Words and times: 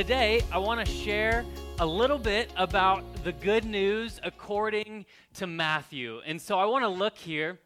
today 0.00 0.40
I 0.50 0.56
want 0.56 0.80
to 0.80 0.90
share 0.90 1.44
a 1.78 1.84
little 1.84 2.16
bit 2.16 2.50
about 2.56 3.04
the 3.22 3.32
good 3.32 3.66
news 3.66 4.18
according 4.22 5.04
to 5.34 5.46
Matthew. 5.46 6.22
And 6.24 6.40
so 6.40 6.58
I 6.58 6.64
want 6.64 6.84
to 6.84 6.88
look 6.88 7.18
here 7.18 7.58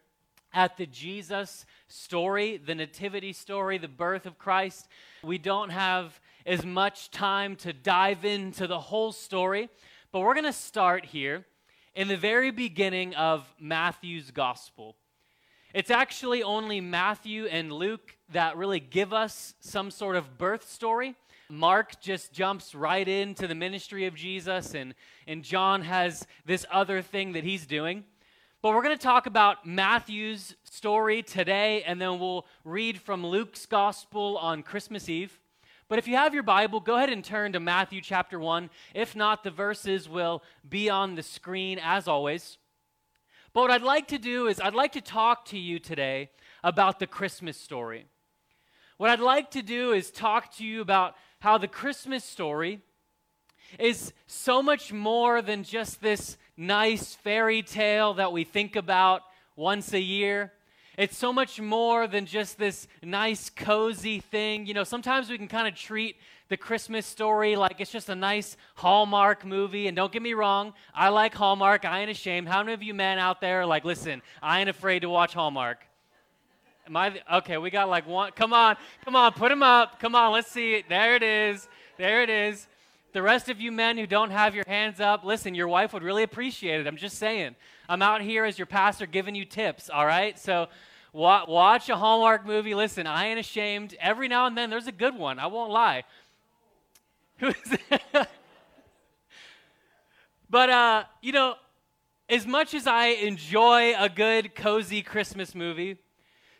at 0.53 0.75
the 0.75 0.85
Jesus 0.85 1.65
story, 1.87 2.57
the 2.57 2.75
nativity 2.75 3.31
story, 3.31 3.77
the 3.77 3.87
birth 3.87 4.25
of 4.25 4.37
Christ. 4.37 4.89
We 5.23 5.37
don't 5.37 5.69
have 5.69 6.19
as 6.45 6.65
much 6.65 7.09
time 7.09 7.55
to 7.55 7.71
dive 7.71 8.25
into 8.25 8.67
the 8.67 8.81
whole 8.81 9.13
story, 9.13 9.69
but 10.11 10.19
we're 10.19 10.33
going 10.33 10.43
to 10.43 10.51
start 10.51 11.05
here 11.05 11.45
in 11.95 12.09
the 12.09 12.17
very 12.17 12.51
beginning 12.51 13.15
of 13.15 13.45
Matthew's 13.61 14.31
gospel. 14.31 14.97
It's 15.73 15.89
actually 15.89 16.43
only 16.43 16.81
Matthew 16.81 17.45
and 17.45 17.71
Luke 17.71 18.17
that 18.33 18.57
really 18.57 18.81
give 18.81 19.13
us 19.13 19.53
some 19.61 19.89
sort 19.89 20.17
of 20.17 20.37
birth 20.37 20.69
story. 20.69 21.15
Mark 21.49 21.99
just 22.01 22.33
jumps 22.33 22.73
right 22.73 23.07
into 23.07 23.47
the 23.47 23.55
ministry 23.55 24.05
of 24.05 24.15
Jesus, 24.15 24.73
and, 24.73 24.95
and 25.27 25.43
John 25.43 25.81
has 25.83 26.25
this 26.45 26.65
other 26.71 27.01
thing 27.01 27.33
that 27.33 27.43
he's 27.43 27.65
doing. 27.65 28.03
But 28.61 28.73
we're 28.73 28.81
going 28.81 28.97
to 28.97 29.03
talk 29.03 29.27
about 29.27 29.65
Matthew's 29.65 30.55
story 30.63 31.21
today, 31.21 31.83
and 31.83 32.01
then 32.01 32.19
we'll 32.19 32.47
read 32.63 32.99
from 32.99 33.25
Luke's 33.25 33.67
gospel 33.67 34.37
on 34.39 34.63
Christmas 34.63 35.07
Eve. 35.07 35.39
But 35.87 35.99
if 35.99 36.07
you 36.07 36.15
have 36.15 36.33
your 36.33 36.41
Bible, 36.41 36.79
go 36.79 36.95
ahead 36.95 37.11
and 37.11 37.23
turn 37.23 37.53
to 37.53 37.59
Matthew 37.59 38.01
chapter 38.01 38.39
1. 38.39 38.71
If 38.95 39.15
not, 39.15 39.43
the 39.43 39.51
verses 39.51 40.09
will 40.09 40.41
be 40.67 40.89
on 40.89 41.13
the 41.13 41.21
screen 41.21 41.79
as 41.81 42.07
always. 42.07 42.57
But 43.53 43.61
what 43.61 43.71
I'd 43.71 43.83
like 43.83 44.07
to 44.07 44.17
do 44.17 44.47
is, 44.47 44.59
I'd 44.59 44.73
like 44.73 44.93
to 44.93 45.01
talk 45.01 45.45
to 45.45 45.59
you 45.59 45.77
today 45.77 46.31
about 46.63 46.97
the 46.97 47.05
Christmas 47.05 47.55
story. 47.55 48.07
What 48.97 49.09
I'd 49.09 49.19
like 49.19 49.51
to 49.51 49.61
do 49.61 49.91
is 49.91 50.09
talk 50.09 50.55
to 50.55 50.65
you 50.65 50.81
about 50.81 51.15
how 51.39 51.57
the 51.57 51.67
Christmas 51.67 52.23
story 52.23 52.81
is 53.79 54.13
so 54.27 54.61
much 54.61 54.93
more 54.93 55.41
than 55.41 55.63
just 55.63 56.01
this 56.01 56.37
nice 56.57 57.15
fairy 57.15 57.61
tale 57.61 58.13
that 58.15 58.31
we 58.31 58.43
think 58.43 58.75
about 58.75 59.21
once 59.55 59.93
a 59.93 59.99
year. 59.99 60.51
It's 60.97 61.17
so 61.17 61.33
much 61.33 61.59
more 61.59 62.07
than 62.07 62.25
just 62.25 62.57
this 62.57 62.87
nice, 63.03 63.49
cozy 63.49 64.19
thing. 64.19 64.65
You 64.65 64.73
know, 64.73 64.85
sometimes 64.85 65.29
we 65.29 65.37
can 65.37 65.49
kind 65.49 65.67
of 65.67 65.75
treat 65.75 66.15
the 66.47 66.55
Christmas 66.55 67.05
story 67.05 67.55
like 67.55 67.81
it's 67.81 67.91
just 67.91 68.07
a 68.07 68.15
nice 68.15 68.55
Hallmark 68.75 69.45
movie. 69.45 69.87
And 69.87 69.95
don't 69.95 70.11
get 70.11 70.21
me 70.21 70.33
wrong, 70.33 70.73
I 70.93 71.09
like 71.09 71.33
Hallmark. 71.33 71.83
I 71.83 72.01
ain't 72.01 72.11
ashamed. 72.11 72.47
How 72.47 72.63
many 72.63 72.73
of 72.73 72.83
you 72.83 72.93
men 72.93 73.19
out 73.19 73.41
there 73.41 73.61
are 73.61 73.65
like, 73.65 73.83
listen, 73.83 74.21
I 74.41 74.61
ain't 74.61 74.69
afraid 74.69 75.01
to 75.01 75.09
watch 75.09 75.33
Hallmark? 75.33 75.85
Am 76.87 76.95
I 76.95 77.09
the, 77.09 77.35
okay? 77.37 77.57
We 77.57 77.69
got 77.69 77.89
like 77.89 78.07
one. 78.07 78.31
Come 78.33 78.53
on, 78.53 78.75
come 79.03 79.15
on, 79.15 79.33
put 79.33 79.49
them 79.49 79.63
up. 79.63 79.99
Come 79.99 80.13
on, 80.13 80.31
let's 80.31 80.51
see 80.51 80.75
it. 80.75 80.85
There 80.87 81.15
it 81.15 81.23
is. 81.23 81.67
There 81.97 82.21
it 82.21 82.29
is. 82.29 82.67
The 83.13 83.21
rest 83.21 83.49
of 83.49 83.59
you 83.61 83.71
men 83.71 83.97
who 83.97 84.05
don't 84.05 84.29
have 84.29 84.53
your 84.53 84.65
hands 84.67 84.99
up, 84.99 85.23
listen, 85.23 85.55
your 85.55 85.67
wife 85.67 85.93
would 85.93 86.03
really 86.03 86.23
appreciate 86.23 86.81
it. 86.81 86.87
I'm 86.87 86.97
just 86.97 87.17
saying. 87.17 87.55
I'm 87.87 88.01
out 88.01 88.21
here 88.21 88.45
as 88.45 88.59
your 88.59 88.65
pastor 88.65 89.05
giving 89.05 89.35
you 89.35 89.45
tips, 89.45 89.89
all 89.89 90.05
right? 90.05 90.37
So 90.37 90.67
wa- 91.13 91.45
watch 91.47 91.89
a 91.89 91.95
Hallmark 91.95 92.45
movie. 92.45 92.75
Listen, 92.75 93.07
I 93.07 93.27
ain't 93.27 93.39
ashamed. 93.39 93.95
Every 93.99 94.27
now 94.27 94.47
and 94.47 94.57
then 94.57 94.69
there's 94.69 94.87
a 94.87 94.91
good 94.91 95.17
one. 95.17 95.39
I 95.39 95.47
won't 95.47 95.71
lie. 95.71 96.03
Who 97.37 97.47
is 97.47 97.77
but, 100.49 100.69
uh, 100.69 101.03
you 101.21 101.31
know, 101.31 101.55
as 102.29 102.45
much 102.45 102.73
as 102.73 102.87
I 102.87 103.07
enjoy 103.07 103.93
a 103.97 104.09
good, 104.09 104.55
cozy 104.55 105.01
Christmas 105.01 105.55
movie, 105.55 105.97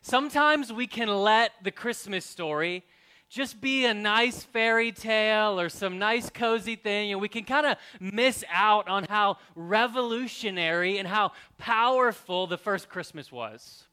Sometimes 0.08 0.72
we 0.72 0.86
can 0.86 1.08
let 1.08 1.54
the 1.64 1.72
Christmas 1.72 2.28
story 2.28 2.84
just 3.28 3.60
be 3.60 3.86
a 3.86 3.94
nice 3.96 4.44
fairy 4.44 4.92
tale 4.92 5.60
or 5.60 5.68
some 5.68 5.98
nice 5.98 6.30
cozy 6.30 6.76
thing, 6.76 7.12
and 7.12 7.20
we 7.20 7.28
can 7.28 7.44
kind 7.44 7.66
of 7.66 7.78
miss 8.00 8.44
out 8.52 8.88
on 8.88 9.06
how 9.06 9.38
revolutionary 9.56 11.00
and 11.00 11.08
how 11.08 11.32
powerful 11.58 12.46
the 12.46 12.56
first 12.56 12.88
Christmas 12.88 13.32
was. 13.32 13.86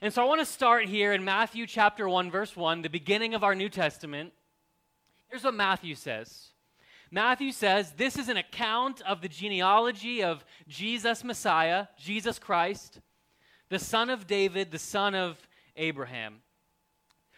And 0.00 0.14
so 0.14 0.22
I 0.22 0.26
want 0.26 0.40
to 0.40 0.46
start 0.46 0.84
here 0.86 1.12
in 1.12 1.24
Matthew 1.24 1.66
chapter 1.66 2.08
1, 2.08 2.30
verse 2.30 2.54
1, 2.54 2.82
the 2.82 2.88
beginning 2.88 3.34
of 3.34 3.42
our 3.42 3.56
New 3.56 3.68
Testament. 3.68 4.32
Here's 5.28 5.42
what 5.42 5.54
Matthew 5.54 5.96
says. 5.96 6.50
Matthew 7.10 7.50
says, 7.50 7.94
This 7.96 8.16
is 8.16 8.28
an 8.28 8.36
account 8.36 9.00
of 9.00 9.22
the 9.22 9.28
genealogy 9.28 10.22
of 10.22 10.44
Jesus 10.68 11.24
Messiah, 11.24 11.88
Jesus 11.98 12.38
Christ, 12.38 13.00
the 13.70 13.78
son 13.80 14.08
of 14.08 14.28
David, 14.28 14.70
the 14.70 14.78
son 14.78 15.16
of 15.16 15.47
Abraham. 15.78 16.42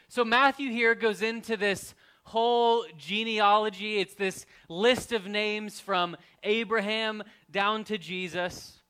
So 0.09 0.25
Matthew 0.25 0.73
here 0.73 0.97
goes 0.97 1.23
into 1.23 1.57
this 1.57 1.95
whole 2.25 2.85
genealogy. 2.99 3.99
It's 3.99 4.15
this 4.15 4.47
list 4.69 5.13
of 5.13 5.27
names 5.27 5.79
from 5.79 6.17
Abraham 6.43 7.23
down 7.51 7.85
to 7.85 7.99
Jesus. 7.99 8.81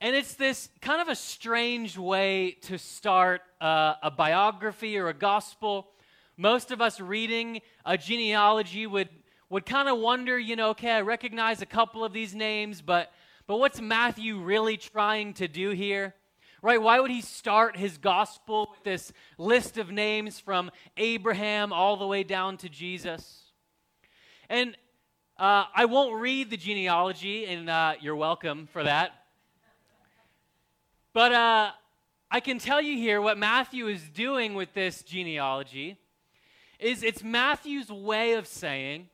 And 0.00 0.14
it's 0.14 0.34
this 0.34 0.68
kind 0.80 1.00
of 1.00 1.08
a 1.08 1.14
strange 1.14 1.96
way 1.96 2.58
to 2.62 2.78
start 2.78 3.40
uh, 3.60 3.94
a 4.02 4.10
biography 4.10 4.98
or 4.98 5.08
a 5.08 5.14
gospel. 5.14 5.88
Most 6.36 6.70
of 6.70 6.80
us 6.80 7.00
reading 7.00 7.62
a 7.84 7.96
genealogy 7.96 8.86
would, 8.86 9.08
would 9.48 9.64
kind 9.64 9.88
of 9.88 9.98
wonder, 9.98 10.38
you 10.38 10.54
know, 10.54 10.70
okay, 10.70 10.90
I 10.90 11.00
recognize 11.00 11.62
a 11.62 11.66
couple 11.66 12.04
of 12.04 12.12
these 12.12 12.34
names, 12.34 12.82
but, 12.82 13.10
but 13.46 13.58
what's 13.58 13.80
Matthew 13.80 14.38
really 14.38 14.76
trying 14.76 15.32
to 15.34 15.48
do 15.48 15.70
here? 15.70 16.14
Right? 16.66 16.82
Why 16.82 16.98
would 16.98 17.12
he 17.12 17.20
start 17.20 17.76
his 17.76 17.96
gospel 17.96 18.66
with 18.72 18.82
this 18.82 19.12
list 19.38 19.78
of 19.78 19.92
names 19.92 20.40
from 20.40 20.72
Abraham 20.96 21.72
all 21.72 21.96
the 21.96 22.08
way 22.08 22.24
down 22.24 22.56
to 22.56 22.68
Jesus? 22.68 23.52
And 24.48 24.76
uh, 25.38 25.66
I 25.72 25.84
won't 25.84 26.20
read 26.20 26.50
the 26.50 26.56
genealogy, 26.56 27.44
and 27.46 27.70
uh, 27.70 27.92
you're 28.00 28.16
welcome 28.16 28.66
for 28.72 28.82
that. 28.82 29.12
But 31.12 31.32
uh, 31.32 31.70
I 32.32 32.40
can 32.40 32.58
tell 32.58 32.82
you 32.82 32.96
here 32.96 33.20
what 33.20 33.38
Matthew 33.38 33.86
is 33.86 34.02
doing 34.08 34.54
with 34.54 34.74
this 34.74 35.04
genealogy 35.04 36.00
is 36.80 37.04
it's 37.04 37.22
Matthew's 37.22 37.92
way 37.92 38.32
of 38.32 38.48
saying 38.48 39.08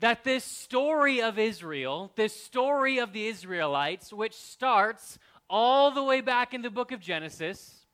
that 0.00 0.24
this 0.24 0.42
story 0.42 1.20
of 1.20 1.38
Israel, 1.38 2.12
this 2.16 2.34
story 2.34 2.96
of 2.98 3.12
the 3.12 3.26
Israelites, 3.26 4.10
which 4.10 4.34
starts 4.34 5.18
all 5.48 5.90
the 5.90 6.02
way 6.02 6.20
back 6.20 6.54
in 6.54 6.62
the 6.62 6.70
book 6.70 6.92
of 6.92 7.00
Genesis. 7.00 7.86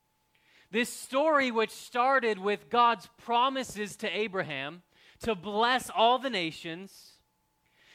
This 0.70 0.88
story, 0.88 1.50
which 1.50 1.70
started 1.70 2.38
with 2.38 2.69
God's 2.69 3.09
promises 3.19 3.97
to 3.97 4.09
Abraham 4.09 4.82
to 5.20 5.34
bless 5.34 5.88
all 5.88 6.19
the 6.19 6.31
nations. 6.31 7.12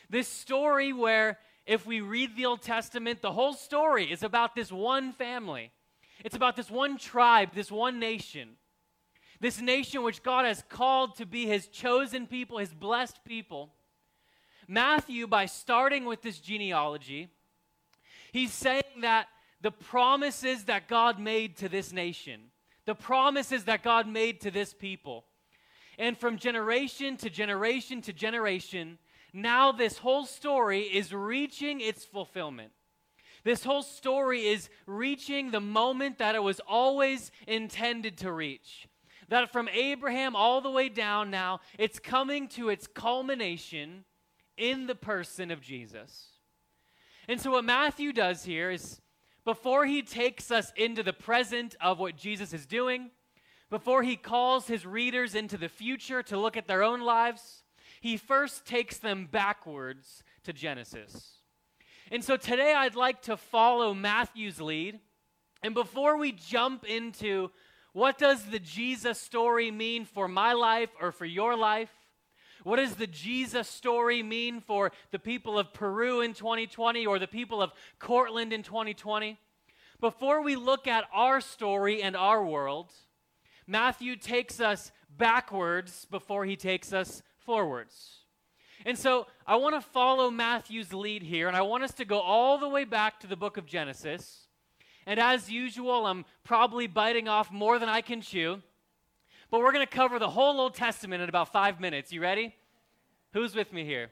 This 0.09 0.27
story, 0.27 0.93
where 0.93 1.39
if 1.65 1.85
we 1.85 2.01
read 2.01 2.35
the 2.35 2.45
Old 2.45 2.61
Testament, 2.61 3.21
the 3.21 3.33
whole 3.33 3.53
story 3.53 4.11
is 4.11 4.23
about 4.23 4.55
this 4.55 4.71
one 4.71 5.11
family. 5.11 5.71
It's 6.23 6.35
about 6.35 6.55
this 6.55 6.71
one 6.71 6.97
tribe, 6.97 7.49
this 7.53 7.71
one 7.71 7.99
nation. 7.99 8.51
This 9.39 9.61
nation 9.61 10.03
which 10.03 10.23
God 10.23 10.45
has 10.45 10.63
called 10.67 11.15
to 11.17 11.25
be 11.25 11.45
his 11.45 11.67
chosen 11.67 12.27
people, 12.27 12.57
his 12.57 12.73
blessed 12.73 13.23
people. 13.23 13.73
Matthew, 14.67 15.27
by 15.27 15.45
starting 15.45 16.05
with 16.05 16.21
this 16.21 16.39
genealogy, 16.39 17.29
he's 18.31 18.53
saying 18.53 19.01
that 19.01 19.27
the 19.61 19.71
promises 19.71 20.65
that 20.65 20.87
God 20.87 21.19
made 21.19 21.57
to 21.57 21.69
this 21.69 21.91
nation, 21.91 22.51
the 22.85 22.95
promises 22.95 23.65
that 23.65 23.83
God 23.83 24.07
made 24.07 24.41
to 24.41 24.51
this 24.51 24.73
people. 24.73 25.25
And 25.97 26.17
from 26.17 26.37
generation 26.37 27.17
to 27.17 27.29
generation 27.29 28.01
to 28.03 28.13
generation, 28.13 28.97
now 29.33 29.71
this 29.71 29.97
whole 29.97 30.25
story 30.25 30.81
is 30.81 31.13
reaching 31.13 31.81
its 31.81 32.05
fulfillment. 32.05 32.71
This 33.43 33.63
whole 33.63 33.83
story 33.83 34.47
is 34.47 34.69
reaching 34.85 35.51
the 35.51 35.61
moment 35.61 36.17
that 36.17 36.35
it 36.35 36.43
was 36.43 36.59
always 36.67 37.31
intended 37.47 38.17
to 38.17 38.31
reach. 38.31 38.87
That 39.29 39.51
from 39.51 39.69
Abraham 39.69 40.35
all 40.35 40.61
the 40.61 40.71
way 40.71 40.89
down 40.89 41.29
now, 41.29 41.61
it's 41.77 41.99
coming 41.99 42.47
to 42.49 42.69
its 42.69 42.87
culmination 42.87 44.05
in 44.57 44.87
the 44.87 44.95
person 44.95 45.51
of 45.51 45.61
Jesus. 45.61 46.27
And 47.27 47.39
so, 47.39 47.51
what 47.51 47.63
Matthew 47.63 48.11
does 48.11 48.43
here 48.43 48.71
is 48.71 48.99
before 49.49 49.87
he 49.87 50.03
takes 50.03 50.51
us 50.51 50.71
into 50.75 51.01
the 51.01 51.11
present 51.11 51.75
of 51.81 51.97
what 51.97 52.15
Jesus 52.15 52.53
is 52.53 52.67
doing, 52.67 53.09
before 53.71 54.03
he 54.03 54.15
calls 54.15 54.67
his 54.67 54.85
readers 54.85 55.33
into 55.33 55.57
the 55.57 55.67
future 55.67 56.21
to 56.21 56.37
look 56.37 56.55
at 56.55 56.67
their 56.67 56.83
own 56.83 57.01
lives, 57.01 57.63
he 57.99 58.15
first 58.15 58.63
takes 58.63 58.99
them 58.99 59.27
backwards 59.31 60.23
to 60.43 60.53
Genesis. 60.53 61.39
And 62.11 62.23
so 62.23 62.37
today 62.37 62.75
I'd 62.75 62.93
like 62.93 63.23
to 63.23 63.37
follow 63.37 63.95
Matthew's 63.95 64.61
lead. 64.61 64.99
And 65.63 65.73
before 65.73 66.15
we 66.15 66.31
jump 66.31 66.85
into 66.85 67.49
what 67.91 68.19
does 68.19 68.45
the 68.51 68.59
Jesus 68.59 69.19
story 69.19 69.71
mean 69.71 70.05
for 70.05 70.27
my 70.27 70.53
life 70.53 70.91
or 71.01 71.11
for 71.11 71.25
your 71.25 71.57
life, 71.57 71.89
what 72.63 72.77
does 72.77 72.95
the 72.95 73.07
Jesus 73.07 73.67
story 73.67 74.23
mean 74.23 74.61
for 74.61 74.91
the 75.11 75.19
people 75.19 75.57
of 75.57 75.73
Peru 75.73 76.21
in 76.21 76.33
2020 76.33 77.05
or 77.05 77.19
the 77.19 77.27
people 77.27 77.61
of 77.61 77.71
Cortland 77.99 78.53
in 78.53 78.63
2020? 78.63 79.37
Before 79.99 80.41
we 80.41 80.55
look 80.55 80.87
at 80.87 81.05
our 81.13 81.41
story 81.41 82.01
and 82.01 82.15
our 82.15 82.43
world, 82.43 82.91
Matthew 83.67 84.15
takes 84.15 84.59
us 84.59 84.91
backwards 85.09 86.05
before 86.05 86.45
he 86.45 86.55
takes 86.55 86.93
us 86.93 87.21
forwards. 87.37 88.19
And 88.85 88.97
so 88.97 89.27
I 89.45 89.57
want 89.57 89.75
to 89.75 89.81
follow 89.81 90.31
Matthew's 90.31 90.93
lead 90.93 91.21
here, 91.21 91.47
and 91.47 91.57
I 91.57 91.61
want 91.61 91.83
us 91.83 91.93
to 91.95 92.05
go 92.05 92.19
all 92.19 92.57
the 92.57 92.69
way 92.69 92.85
back 92.85 93.19
to 93.19 93.27
the 93.27 93.35
book 93.35 93.57
of 93.57 93.65
Genesis. 93.65 94.47
And 95.05 95.19
as 95.19 95.51
usual, 95.51 96.05
I'm 96.05 96.25
probably 96.43 96.87
biting 96.87 97.27
off 97.27 97.51
more 97.51 97.77
than 97.77 97.89
I 97.89 98.01
can 98.01 98.21
chew. 98.21 98.61
But 99.51 99.61
we're 99.61 99.71
going 99.71 99.85
to 99.85 99.91
cover 99.91 100.19
the 100.19 100.29
whole 100.29 100.59
Old 100.59 100.75
Testament 100.75 101.23
in 101.23 101.29
about 101.29 101.51
five 101.51 101.79
minutes. 101.79 102.11
You 102.11 102.21
ready? 102.21 102.55
Who's 103.33 103.55
with 103.55 103.73
me 103.73 103.83
here? 103.85 104.09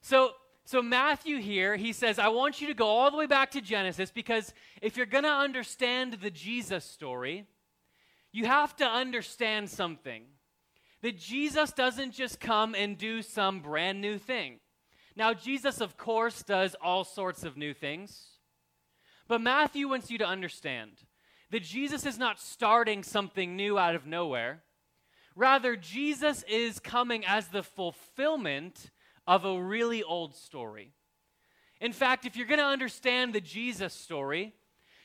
So, 0.00 0.32
so 0.64 0.82
Matthew 0.82 1.40
here, 1.40 1.76
he 1.76 1.92
says, 1.92 2.18
I 2.18 2.28
want 2.28 2.60
you 2.60 2.68
to 2.68 2.74
go 2.74 2.86
all 2.86 3.10
the 3.10 3.16
way 3.16 3.26
back 3.26 3.50
to 3.52 3.60
Genesis 3.60 4.10
because 4.10 4.52
if 4.80 4.96
you're 4.96 5.06
going 5.06 5.24
to 5.24 5.30
understand 5.30 6.14
the 6.14 6.30
Jesus 6.30 6.84
story, 6.84 7.46
you 8.32 8.46
have 8.46 8.76
to 8.76 8.84
understand 8.84 9.70
something 9.70 10.24
that 11.02 11.18
Jesus 11.18 11.72
doesn't 11.72 12.12
just 12.12 12.40
come 12.40 12.74
and 12.74 12.96
do 12.96 13.22
some 13.22 13.60
brand 13.60 14.00
new 14.00 14.18
thing. 14.18 14.58
Now, 15.16 15.34
Jesus, 15.34 15.80
of 15.80 15.96
course, 15.96 16.42
does 16.42 16.74
all 16.82 17.04
sorts 17.04 17.44
of 17.44 17.56
new 17.56 17.74
things. 17.74 18.26
But 19.28 19.40
Matthew 19.40 19.88
wants 19.88 20.10
you 20.10 20.18
to 20.18 20.26
understand 20.26 21.03
that 21.54 21.62
Jesus 21.62 22.04
is 22.04 22.18
not 22.18 22.40
starting 22.40 23.04
something 23.04 23.54
new 23.54 23.78
out 23.78 23.94
of 23.94 24.08
nowhere. 24.08 24.64
Rather, 25.36 25.76
Jesus 25.76 26.42
is 26.48 26.80
coming 26.80 27.24
as 27.24 27.46
the 27.46 27.62
fulfillment 27.62 28.90
of 29.24 29.44
a 29.44 29.62
really 29.62 30.02
old 30.02 30.34
story. 30.34 30.90
In 31.80 31.92
fact, 31.92 32.26
if 32.26 32.34
you're 32.34 32.48
going 32.48 32.58
to 32.58 32.66
understand 32.66 33.32
the 33.32 33.40
Jesus 33.40 33.94
story, 33.94 34.52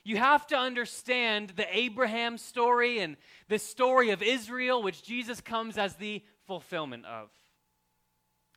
you 0.04 0.18
have 0.18 0.48
to 0.48 0.57
understand 0.57 1.54
the 1.56 1.68
Abraham 1.72 2.36
story 2.40 2.98
and 2.98 3.16
the 3.48 3.60
story 3.60 4.10
of 4.10 4.24
Israel, 4.24 4.81
which 4.81 5.04
Jesus 5.04 5.42
comes 5.42 5.78
as 5.78 5.98
the 5.98 6.24
fulfillment 6.48 7.06
of. 7.06 7.30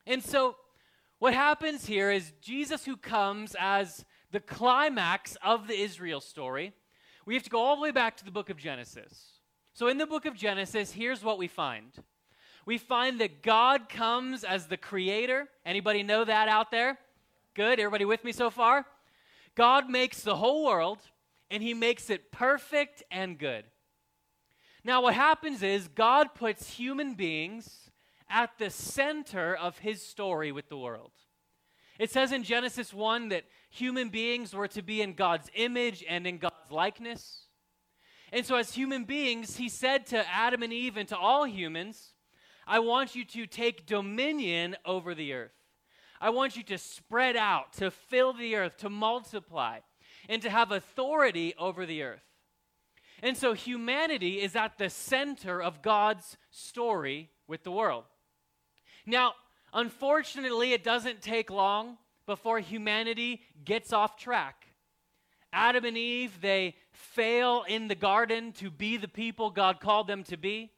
And 0.07 0.25
so, 0.25 0.57
what 1.19 1.35
happens 1.35 1.85
here 1.85 2.11
is 2.11 2.33
Jesus, 2.41 2.87
who 2.87 2.97
comes 2.97 3.55
as 3.61 4.07
the 4.31 4.41
climax 4.41 5.37
of 5.45 5.69
the 5.69 5.79
Israel 5.79 6.23
story, 6.23 6.73
we 7.25 7.35
have 7.35 7.43
to 7.43 7.51
go 7.51 7.61
all 7.61 7.77
the 7.77 7.83
way 7.83 7.91
back 7.91 8.17
to 8.19 8.25
the 8.25 8.31
book 8.31 8.51
of 8.51 8.57
Genesis. 8.57 9.33
So, 9.75 9.89
in 9.89 9.99
the 9.99 10.07
book 10.07 10.27
of 10.27 10.35
Genesis, 10.35 10.93
here's 10.93 11.25
what 11.25 11.39
we 11.39 11.49
find 11.49 11.93
we 12.65 12.79
find 12.79 13.21
that 13.21 13.43
God 13.43 13.89
comes 13.89 14.45
as 14.45 14.67
the 14.67 14.77
creator. 14.77 15.49
Anybody 15.67 16.03
know 16.03 16.25
that 16.25 16.49
out 16.49 16.71
there? 16.71 16.99
Good. 17.55 17.81
Everybody 17.81 18.05
with 18.05 18.25
me 18.25 18.33
so 18.33 18.51
far? 18.51 18.87
God 19.55 19.91
makes 19.91 20.23
the 20.23 20.37
whole 20.37 20.65
world 20.65 20.99
and 21.51 21.63
he 21.63 21.75
makes 21.75 22.09
it 22.09 22.33
perfect 22.33 23.03
and 23.11 23.39
good. 23.39 23.65
Now, 24.85 25.03
what 25.03 25.15
happens 25.15 25.63
is 25.63 25.89
God 25.89 26.35
puts 26.35 26.71
human 26.71 27.15
beings 27.15 27.91
at 28.31 28.59
the 28.59 28.71
center 28.71 29.55
of 29.55 29.79
his 29.79 30.05
story 30.05 30.51
with 30.51 30.69
the 30.69 30.79
world. 30.79 31.13
It 31.99 32.11
says 32.11 32.33
in 32.33 32.43
Genesis 32.43 32.93
1 32.93 33.29
that 33.29 33.45
human 33.73 34.11
beings 34.11 34.55
were 34.55 34.69
to 34.69 34.83
be 34.83 35.01
in 35.01 35.15
God's 35.15 35.51
image 35.55 36.05
and 36.09 36.27
in 36.27 36.39
God's 36.39 36.71
likeness. 36.71 37.47
And 38.31 38.45
so, 38.45 38.57
as 38.57 38.75
human 38.75 39.05
beings, 39.05 39.57
he 39.57 39.69
said 39.69 40.07
to 40.07 40.29
Adam 40.31 40.63
and 40.63 40.73
Eve 40.73 40.97
and 40.97 41.09
to 41.09 41.17
all 41.17 41.45
humans, 41.45 42.13
I 42.67 42.79
want 42.79 43.15
you 43.15 43.25
to 43.25 43.47
take 43.47 43.87
dominion 43.87 44.77
over 44.85 45.15
the 45.15 45.33
earth. 45.33 45.53
I 46.21 46.31
want 46.31 46.57
you 46.57 46.63
to 46.65 46.79
spread 46.79 47.35
out, 47.35 47.73
to 47.75 47.91
fill 47.91 48.33
the 48.33 48.55
earth, 48.55 48.77
to 48.79 48.91
multiply 48.91 49.81
and 50.29 50.41
to 50.43 50.51
have 50.51 50.71
authority 50.71 51.55
over 51.59 51.85
the 51.85 52.03
earth. 52.03 52.23
And 53.23 53.37
so 53.37 53.55
humanity 53.55 54.41
is 54.41 54.55
at 54.55 54.79
the 54.79 54.91
center 54.91 55.63
of 55.63 55.83
God's 55.83 56.37
story 56.51 57.31
with 57.49 57.65
the 57.65 57.73
world. 57.73 58.05
Now, 59.07 59.33
unfortunately, 59.73 60.73
it 60.73 60.85
doesn't 60.85 61.23
take 61.23 61.51
long 61.51 61.97
before 62.27 62.61
humanity 62.61 63.43
gets 63.65 63.93
off 63.93 64.17
track. 64.17 64.67
Adam 65.53 65.85
and 65.85 65.99
Eve, 65.99 66.41
they 66.41 66.75
fail 66.93 67.65
in 67.69 67.89
the 67.89 67.95
garden 67.95 68.53
to 68.53 68.71
be 68.71 68.97
the 68.97 69.09
people 69.09 69.51
God 69.51 69.81
called 69.81 70.07
them 70.07 70.25
to 70.25 70.37
be. 70.37 70.71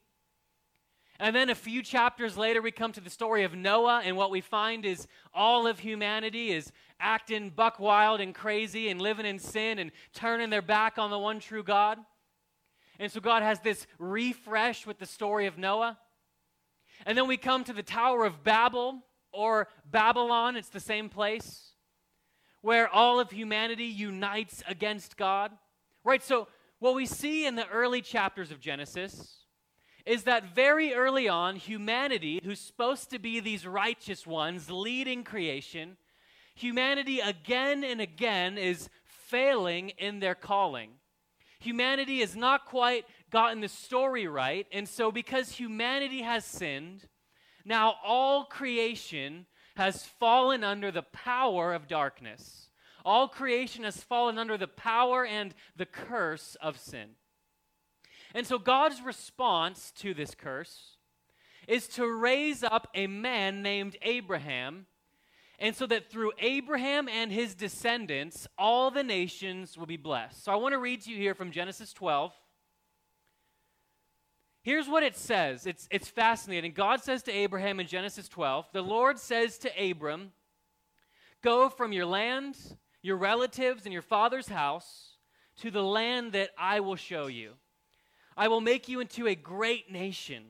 And 1.17 1.33
then 1.33 1.49
a 1.49 1.55
few 1.55 1.81
chapters 1.81 2.37
later, 2.37 2.61
we 2.61 2.71
come 2.71 2.91
to 2.91 2.99
the 2.99 3.09
story 3.09 3.43
of 3.43 3.55
Noah, 3.55 4.01
and 4.03 4.17
what 4.17 4.31
we 4.31 4.41
find 4.41 4.85
is 4.85 5.07
all 5.33 5.65
of 5.65 5.79
humanity 5.79 6.51
is 6.51 6.73
acting 6.99 7.51
buck 7.51 7.79
wild 7.79 8.19
and 8.19 8.35
crazy 8.35 8.89
and 8.89 9.01
living 9.01 9.25
in 9.25 9.39
sin 9.39 9.79
and 9.79 9.91
turning 10.13 10.49
their 10.49 10.61
back 10.61 10.97
on 10.97 11.11
the 11.11 11.19
one 11.19 11.39
true 11.39 11.63
God. 11.63 11.99
And 12.99 13.09
so 13.09 13.21
God 13.21 13.43
has 13.43 13.61
this 13.61 13.87
refresh 13.97 14.85
with 14.85 14.99
the 14.99 15.05
story 15.05 15.45
of 15.45 15.57
Noah. 15.57 15.97
And 17.05 17.17
then 17.17 17.27
we 17.27 17.37
come 17.37 17.63
to 17.63 17.73
the 17.73 17.83
Tower 17.83 18.25
of 18.25 18.43
Babel 18.43 19.01
or 19.35 19.67
Babylon, 19.89 20.55
it's 20.55 20.69
the 20.69 20.79
same 20.79 21.09
place, 21.09 21.71
where 22.61 22.87
all 22.87 23.19
of 23.19 23.31
humanity 23.31 23.85
unites 23.85 24.63
against 24.67 25.17
God. 25.17 25.51
Right? 26.03 26.23
So, 26.23 26.47
what 26.79 26.95
we 26.95 27.05
see 27.05 27.45
in 27.45 27.55
the 27.55 27.67
early 27.69 28.01
chapters 28.01 28.51
of 28.51 28.59
Genesis 28.59 29.45
is 30.05 30.23
that 30.23 30.53
very 30.53 30.93
early 30.93 31.27
on, 31.27 31.55
humanity, 31.55 32.39
who's 32.43 32.59
supposed 32.59 33.09
to 33.09 33.19
be 33.19 33.39
these 33.39 33.65
righteous 33.65 34.27
ones 34.27 34.69
leading 34.69 35.23
creation, 35.23 35.97
humanity 36.53 37.19
again 37.19 37.83
and 37.83 37.99
again 37.99 38.57
is 38.57 38.89
failing 39.03 39.89
in 39.97 40.19
their 40.19 40.35
calling. 40.35 40.91
Humanity 41.59 42.19
has 42.19 42.35
not 42.35 42.65
quite 42.65 43.05
gotten 43.31 43.61
the 43.61 43.67
story 43.67 44.27
right, 44.27 44.67
and 44.71 44.87
so 44.87 45.11
because 45.11 45.51
humanity 45.53 46.21
has 46.21 46.45
sinned, 46.45 47.07
now 47.65 47.95
all 48.05 48.45
creation 48.45 49.47
has 49.75 50.05
fallen 50.05 50.63
under 50.63 50.91
the 50.91 51.01
power 51.01 51.73
of 51.73 51.87
darkness. 51.87 52.69
All 53.03 53.27
creation 53.27 53.83
has 53.83 54.03
fallen 54.03 54.37
under 54.37 54.57
the 54.57 54.67
power 54.67 55.25
and 55.25 55.53
the 55.75 55.85
curse 55.85 56.55
of 56.61 56.79
sin. 56.79 57.09
And 58.33 58.47
so 58.47 58.57
God's 58.57 59.01
response 59.01 59.91
to 59.97 60.13
this 60.13 60.33
curse 60.35 60.97
is 61.67 61.87
to 61.89 62.07
raise 62.07 62.63
up 62.63 62.87
a 62.93 63.07
man 63.07 63.61
named 63.61 63.97
Abraham 64.01 64.85
and 65.59 65.75
so 65.75 65.87
that 65.87 66.09
through 66.09 66.33
Abraham 66.39 67.07
and 67.07 67.31
his 67.31 67.55
descendants, 67.55 68.47
all 68.57 68.91
the 68.91 69.03
nations 69.03 69.77
will 69.77 69.85
be 69.85 69.97
blessed. 69.97 70.43
So 70.43 70.51
I 70.51 70.55
want 70.55 70.73
to 70.73 70.79
read 70.79 71.01
to 71.01 71.11
you 71.11 71.17
here 71.17 71.33
from 71.33 71.51
Genesis 71.51 71.93
12. 71.93 72.33
Here's 74.65 74.89
what 74.89 75.03
it 75.03 75.15
says 75.15 75.67
it's, 75.67 75.87
it's 75.91 76.07
fascinating. 76.07 76.71
God 76.71 77.03
says 77.03 77.21
to 77.23 77.31
Abraham 77.31 77.79
in 77.79 77.85
Genesis 77.85 78.27
12, 78.27 78.65
The 78.73 78.81
Lord 78.81 79.19
says 79.19 79.59
to 79.59 79.91
Abram, 79.91 80.31
Go 81.43 81.69
from 81.69 81.93
your 81.93 82.07
land, 82.07 82.57
your 83.03 83.15
relatives, 83.15 83.83
and 83.85 83.93
your 83.93 84.01
father's 84.01 84.47
house 84.47 85.17
to 85.61 85.69
the 85.69 85.83
land 85.83 86.31
that 86.31 86.49
I 86.57 86.79
will 86.79 86.95
show 86.95 87.27
you. 87.27 87.51
I 88.35 88.47
will 88.47 88.59
make 88.59 88.89
you 88.89 89.01
into 89.01 89.27
a 89.27 89.35
great 89.35 89.91
nation. 89.91 90.45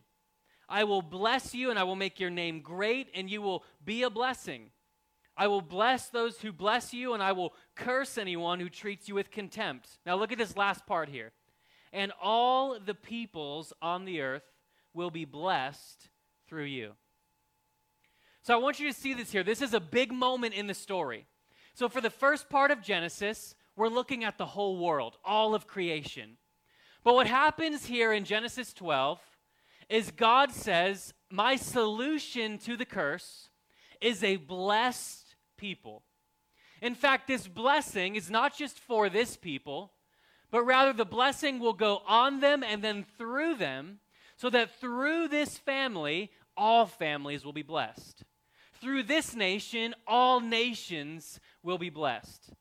I 0.69 0.85
will 0.85 1.01
bless 1.01 1.53
you, 1.53 1.69
and 1.69 1.77
I 1.77 1.83
will 1.83 1.97
make 1.97 2.17
your 2.17 2.29
name 2.29 2.61
great, 2.61 3.09
and 3.13 3.29
you 3.29 3.41
will 3.41 3.65
be 3.83 4.03
a 4.03 4.09
blessing. 4.09 4.69
I 5.35 5.47
will 5.47 5.59
bless 5.59 6.07
those 6.07 6.39
who 6.39 6.53
bless 6.53 6.93
you, 6.93 7.13
and 7.13 7.21
I 7.21 7.33
will 7.33 7.53
curse 7.75 8.17
anyone 8.17 8.61
who 8.61 8.69
treats 8.69 9.09
you 9.09 9.15
with 9.15 9.29
contempt. 9.29 9.89
Now, 10.05 10.15
look 10.15 10.31
at 10.31 10.37
this 10.37 10.55
last 10.55 10.85
part 10.85 11.09
here. 11.09 11.33
And 11.95 12.11
all 12.21 12.77
the 12.77 12.93
peoples 12.93 13.71
on 13.81 14.03
the 14.03 14.19
earth 14.19 14.43
will 14.93 15.09
be 15.09 15.23
blessed 15.23 16.09
through 16.45 16.65
you. 16.65 16.91
So, 18.41 18.53
I 18.53 18.57
want 18.57 18.81
you 18.81 18.91
to 18.91 18.93
see 18.93 19.13
this 19.13 19.31
here. 19.31 19.43
This 19.43 19.61
is 19.61 19.73
a 19.73 19.79
big 19.79 20.11
moment 20.11 20.53
in 20.53 20.67
the 20.67 20.73
story. 20.73 21.25
So, 21.73 21.87
for 21.87 22.01
the 22.01 22.09
first 22.09 22.49
part 22.49 22.69
of 22.69 22.81
Genesis, 22.81 23.55
we're 23.77 23.87
looking 23.87 24.25
at 24.25 24.37
the 24.37 24.45
whole 24.45 24.77
world, 24.77 25.17
all 25.23 25.55
of 25.55 25.67
creation. 25.67 26.35
But 27.05 27.15
what 27.15 27.27
happens 27.27 27.85
here 27.85 28.11
in 28.11 28.25
Genesis 28.25 28.73
12 28.73 29.19
is 29.87 30.11
God 30.11 30.51
says, 30.51 31.13
My 31.31 31.55
solution 31.55 32.57
to 32.59 32.75
the 32.75 32.85
curse 32.85 33.47
is 34.01 34.21
a 34.21 34.35
blessed 34.35 35.35
people. 35.57 36.03
In 36.81 36.93
fact, 36.93 37.27
this 37.27 37.47
blessing 37.47 38.17
is 38.17 38.29
not 38.29 38.57
just 38.57 38.79
for 38.79 39.09
this 39.09 39.37
people, 39.37 39.93
but 40.55 40.63
rather 40.63 40.93
the 40.93 41.03
blessing 41.03 41.59
will 41.59 41.73
go 41.73 42.01
on 42.07 42.39
them 42.39 42.63
and 42.63 42.81
then 42.81 43.05
through 43.17 43.55
them, 43.55 43.99
so 44.37 44.49
that 44.49 44.79
through 44.79 45.27
this 45.27 45.57
family, 45.57 46.31
all 46.55 46.85
families 46.85 47.43
will 47.43 47.51
be 47.51 47.61
blessed. 47.61 48.23
Through 48.79 49.03
this 49.03 49.35
nation, 49.35 49.93
all 50.07 50.39
nations 50.39 51.41
will 51.61 51.77
be 51.77 51.89
blessed. 51.89 52.53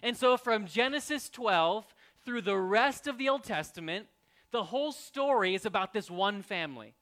And 0.00 0.16
so 0.16 0.36
from 0.36 0.68
Genesis 0.68 1.28
12 1.28 1.92
through 2.24 2.42
the 2.42 2.56
rest 2.56 3.08
of 3.08 3.18
the 3.18 3.28
Old 3.28 3.42
Testament, 3.42 4.06
the 4.52 4.62
whole 4.62 4.92
story 4.92 5.56
is 5.56 5.66
about 5.66 5.92
this 5.92 6.08
one 6.08 6.42
family. 6.42 6.94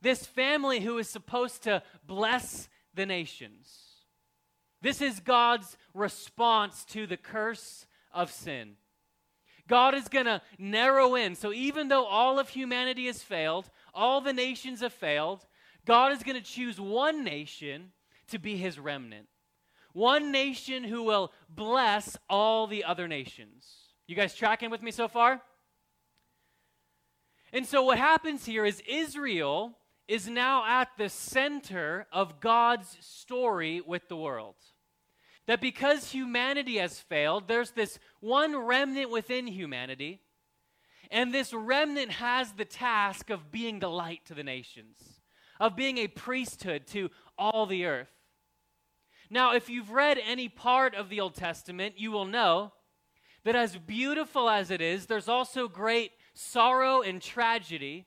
This 0.00 0.26
family 0.26 0.80
who 0.80 0.98
is 0.98 1.08
supposed 1.08 1.62
to 1.62 1.80
bless 2.04 2.68
the 2.92 3.06
nations. 3.06 3.70
This 4.80 5.00
is 5.00 5.20
God's 5.20 5.76
response 5.94 6.84
to 6.86 7.06
the 7.06 7.16
curse 7.16 7.86
of 8.12 8.32
sin. 8.32 8.78
God 9.68 9.94
is 9.94 10.08
going 10.08 10.26
to 10.26 10.42
narrow 10.58 11.14
in. 11.14 11.34
So 11.34 11.52
even 11.52 11.88
though 11.88 12.04
all 12.04 12.38
of 12.38 12.48
humanity 12.48 13.06
has 13.06 13.22
failed, 13.22 13.70
all 13.94 14.20
the 14.20 14.32
nations 14.32 14.80
have 14.80 14.92
failed, 14.92 15.46
God 15.86 16.12
is 16.12 16.22
going 16.22 16.36
to 16.36 16.44
choose 16.44 16.80
one 16.80 17.24
nation 17.24 17.92
to 18.28 18.38
be 18.38 18.56
his 18.56 18.78
remnant. 18.78 19.28
One 19.92 20.32
nation 20.32 20.84
who 20.84 21.02
will 21.02 21.32
bless 21.48 22.16
all 22.28 22.66
the 22.66 22.84
other 22.84 23.06
nations. 23.06 23.66
You 24.06 24.16
guys 24.16 24.34
tracking 24.34 24.70
with 24.70 24.82
me 24.82 24.90
so 24.90 25.06
far? 25.06 25.42
And 27.52 27.66
so, 27.66 27.82
what 27.82 27.98
happens 27.98 28.46
here 28.46 28.64
is 28.64 28.82
Israel 28.88 29.76
is 30.08 30.28
now 30.28 30.64
at 30.66 30.88
the 30.96 31.08
center 31.08 32.06
of 32.10 32.40
God's 32.40 32.96
story 33.00 33.80
with 33.80 34.08
the 34.08 34.16
world. 34.16 34.56
That 35.46 35.60
because 35.60 36.12
humanity 36.12 36.76
has 36.76 37.00
failed, 37.00 37.48
there's 37.48 37.72
this 37.72 37.98
one 38.20 38.56
remnant 38.56 39.10
within 39.10 39.46
humanity, 39.46 40.20
and 41.10 41.34
this 41.34 41.52
remnant 41.52 42.12
has 42.12 42.52
the 42.52 42.64
task 42.64 43.28
of 43.28 43.50
being 43.50 43.80
the 43.80 43.90
light 43.90 44.24
to 44.26 44.34
the 44.34 44.44
nations, 44.44 45.20
of 45.60 45.76
being 45.76 45.98
a 45.98 46.06
priesthood 46.06 46.86
to 46.88 47.10
all 47.36 47.66
the 47.66 47.84
earth. 47.84 48.08
Now, 49.28 49.54
if 49.54 49.68
you've 49.68 49.90
read 49.90 50.18
any 50.24 50.48
part 50.48 50.94
of 50.94 51.08
the 51.08 51.20
Old 51.20 51.34
Testament, 51.34 51.94
you 51.98 52.10
will 52.12 52.24
know 52.24 52.72
that 53.44 53.56
as 53.56 53.76
beautiful 53.76 54.48
as 54.48 54.70
it 54.70 54.80
is, 54.80 55.06
there's 55.06 55.28
also 55.28 55.68
great 55.68 56.12
sorrow 56.34 57.02
and 57.02 57.20
tragedy. 57.20 58.06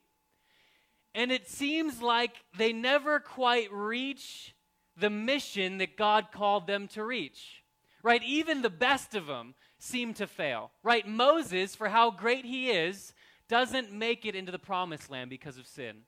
And 1.14 1.32
it 1.32 1.48
seems 1.48 2.02
like 2.02 2.32
they 2.58 2.74
never 2.74 3.20
quite 3.20 3.72
reach 3.72 4.55
the 4.98 5.10
mission 5.10 5.78
that 5.80 5.98
God 5.98 6.28
called 6.32 6.68
them 6.68 6.88
to 6.90 7.04
reach. 7.04 7.64
Right? 8.04 8.22
Even 8.24 8.62
the 8.62 8.70
best 8.70 9.16
of 9.16 9.26
them 9.28 9.56
seem 9.80 10.14
to 10.16 10.28
fail. 10.28 10.72
Right? 10.84 11.08
Moses, 11.08 11.76
for 11.76 11.90
how 11.90 12.12
great 12.12 12.46
he 12.46 12.70
is, 12.70 13.14
doesn't 13.48 13.92
make 13.92 14.26
it 14.26 14.36
into 14.36 14.52
the 14.52 14.60
promised 14.60 15.10
land 15.10 15.30
because 15.30 15.58
of 15.58 15.68
sin. 15.68 16.02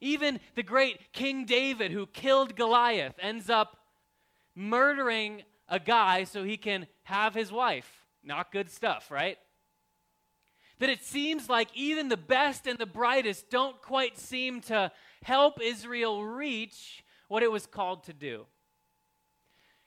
Even 0.00 0.40
the 0.54 0.62
great 0.62 1.12
King 1.12 1.44
David, 1.44 1.90
who 1.90 2.06
killed 2.06 2.56
Goliath, 2.56 3.14
ends 3.20 3.48
up 3.48 3.76
murdering 4.54 5.42
a 5.68 5.78
guy 5.78 6.24
so 6.24 6.44
he 6.44 6.56
can 6.56 6.86
have 7.04 7.34
his 7.34 7.50
wife. 7.52 8.04
Not 8.22 8.52
good 8.52 8.70
stuff, 8.70 9.10
right? 9.10 9.38
That 10.78 10.90
it 10.90 11.04
seems 11.04 11.48
like 11.48 11.68
even 11.74 12.08
the 12.08 12.16
best 12.16 12.66
and 12.66 12.78
the 12.78 12.86
brightest 12.86 13.50
don't 13.50 13.80
quite 13.80 14.18
seem 14.18 14.60
to 14.62 14.90
help 15.22 15.60
Israel 15.62 16.24
reach 16.24 17.03
what 17.28 17.42
it 17.42 17.50
was 17.50 17.66
called 17.66 18.04
to 18.04 18.12
do. 18.12 18.46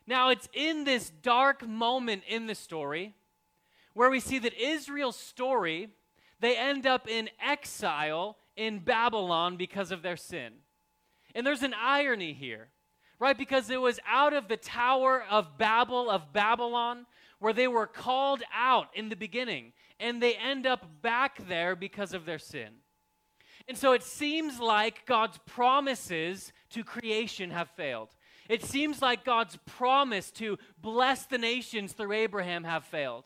Now, 0.05 0.29
it's 0.29 0.47
in 0.53 0.85
this 0.85 1.09
dark 1.09 1.67
moment 1.67 2.23
in 2.27 2.47
the 2.47 2.55
story 2.55 3.13
where 3.93 4.09
we 4.09 4.19
see 4.19 4.39
that 4.39 4.53
Israel's 4.53 5.17
story, 5.17 5.89
they 6.39 6.55
end 6.55 6.85
up 6.85 7.09
in 7.09 7.29
exile 7.43 8.37
in 8.55 8.79
Babylon 8.79 9.57
because 9.57 9.91
of 9.91 10.01
their 10.01 10.15
sin. 10.15 10.53
And 11.35 11.45
there's 11.45 11.63
an 11.63 11.73
irony 11.73 12.33
here, 12.33 12.69
right? 13.19 13.37
Because 13.37 13.69
it 13.69 13.81
was 13.81 13.99
out 14.07 14.33
of 14.33 14.47
the 14.47 14.57
Tower 14.57 15.23
of 15.29 15.57
Babel, 15.57 16.09
of 16.09 16.31
Babylon, 16.31 17.05
where 17.39 17.53
they 17.53 17.67
were 17.67 17.87
called 17.87 18.43
out 18.53 18.87
in 18.95 19.09
the 19.09 19.15
beginning, 19.15 19.73
and 19.99 20.21
they 20.21 20.35
end 20.35 20.65
up 20.65 21.01
back 21.01 21.47
there 21.47 21.75
because 21.75 22.13
of 22.13 22.25
their 22.25 22.39
sin. 22.39 22.69
And 23.67 23.77
so 23.77 23.91
it 23.91 24.03
seems 24.03 24.59
like 24.59 25.05
God's 25.05 25.37
promises 25.45 26.53
to 26.69 26.83
creation 26.83 27.51
have 27.51 27.69
failed. 27.71 28.09
It 28.47 28.63
seems 28.63 29.01
like 29.01 29.25
God's 29.25 29.57
promise 29.65 30.31
to 30.31 30.57
bless 30.81 31.25
the 31.25 31.37
nations 31.37 31.91
through 31.91 32.13
Abraham 32.13 32.63
have 32.63 32.85
failed. 32.85 33.25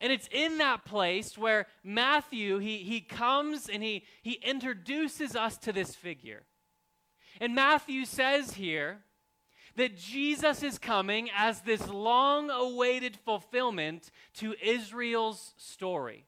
And 0.00 0.12
it's 0.12 0.28
in 0.32 0.58
that 0.58 0.84
place 0.84 1.38
where 1.38 1.68
Matthew, 1.84 2.58
he, 2.58 2.78
he 2.78 3.00
comes 3.00 3.68
and 3.68 3.84
he, 3.84 4.02
he 4.22 4.32
introduces 4.32 5.36
us 5.36 5.56
to 5.58 5.72
this 5.72 5.94
figure. 5.94 6.42
And 7.40 7.54
Matthew 7.54 8.04
says 8.04 8.54
here 8.54 8.98
that 9.76 9.96
Jesus 9.96 10.64
is 10.64 10.78
coming 10.78 11.30
as 11.36 11.60
this 11.60 11.86
long 11.88 12.50
awaited 12.50 13.16
fulfillment 13.24 14.10
to 14.34 14.56
Israel's 14.60 15.54
story. 15.56 16.26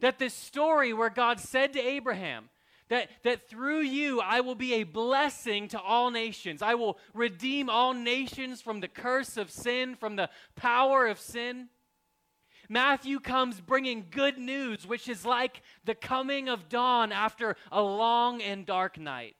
That 0.00 0.18
this 0.18 0.34
story 0.34 0.92
where 0.92 1.10
God 1.10 1.40
said 1.40 1.72
to 1.74 1.80
Abraham, 1.80 2.48
that, 2.88 3.08
that 3.22 3.48
through 3.48 3.80
you 3.80 4.20
I 4.20 4.40
will 4.40 4.54
be 4.54 4.74
a 4.74 4.82
blessing 4.82 5.68
to 5.68 5.80
all 5.80 6.10
nations. 6.10 6.60
I 6.60 6.74
will 6.74 6.98
redeem 7.14 7.70
all 7.70 7.94
nations 7.94 8.60
from 8.60 8.80
the 8.80 8.88
curse 8.88 9.36
of 9.36 9.50
sin, 9.50 9.94
from 9.94 10.16
the 10.16 10.28
power 10.56 11.06
of 11.06 11.18
sin. 11.18 11.68
Matthew 12.68 13.18
comes 13.18 13.60
bringing 13.60 14.06
good 14.10 14.38
news, 14.38 14.86
which 14.86 15.08
is 15.08 15.24
like 15.24 15.62
the 15.84 15.94
coming 15.94 16.48
of 16.48 16.68
dawn 16.68 17.10
after 17.10 17.56
a 17.72 17.82
long 17.82 18.40
and 18.40 18.64
dark 18.64 18.98
night. 18.98 19.34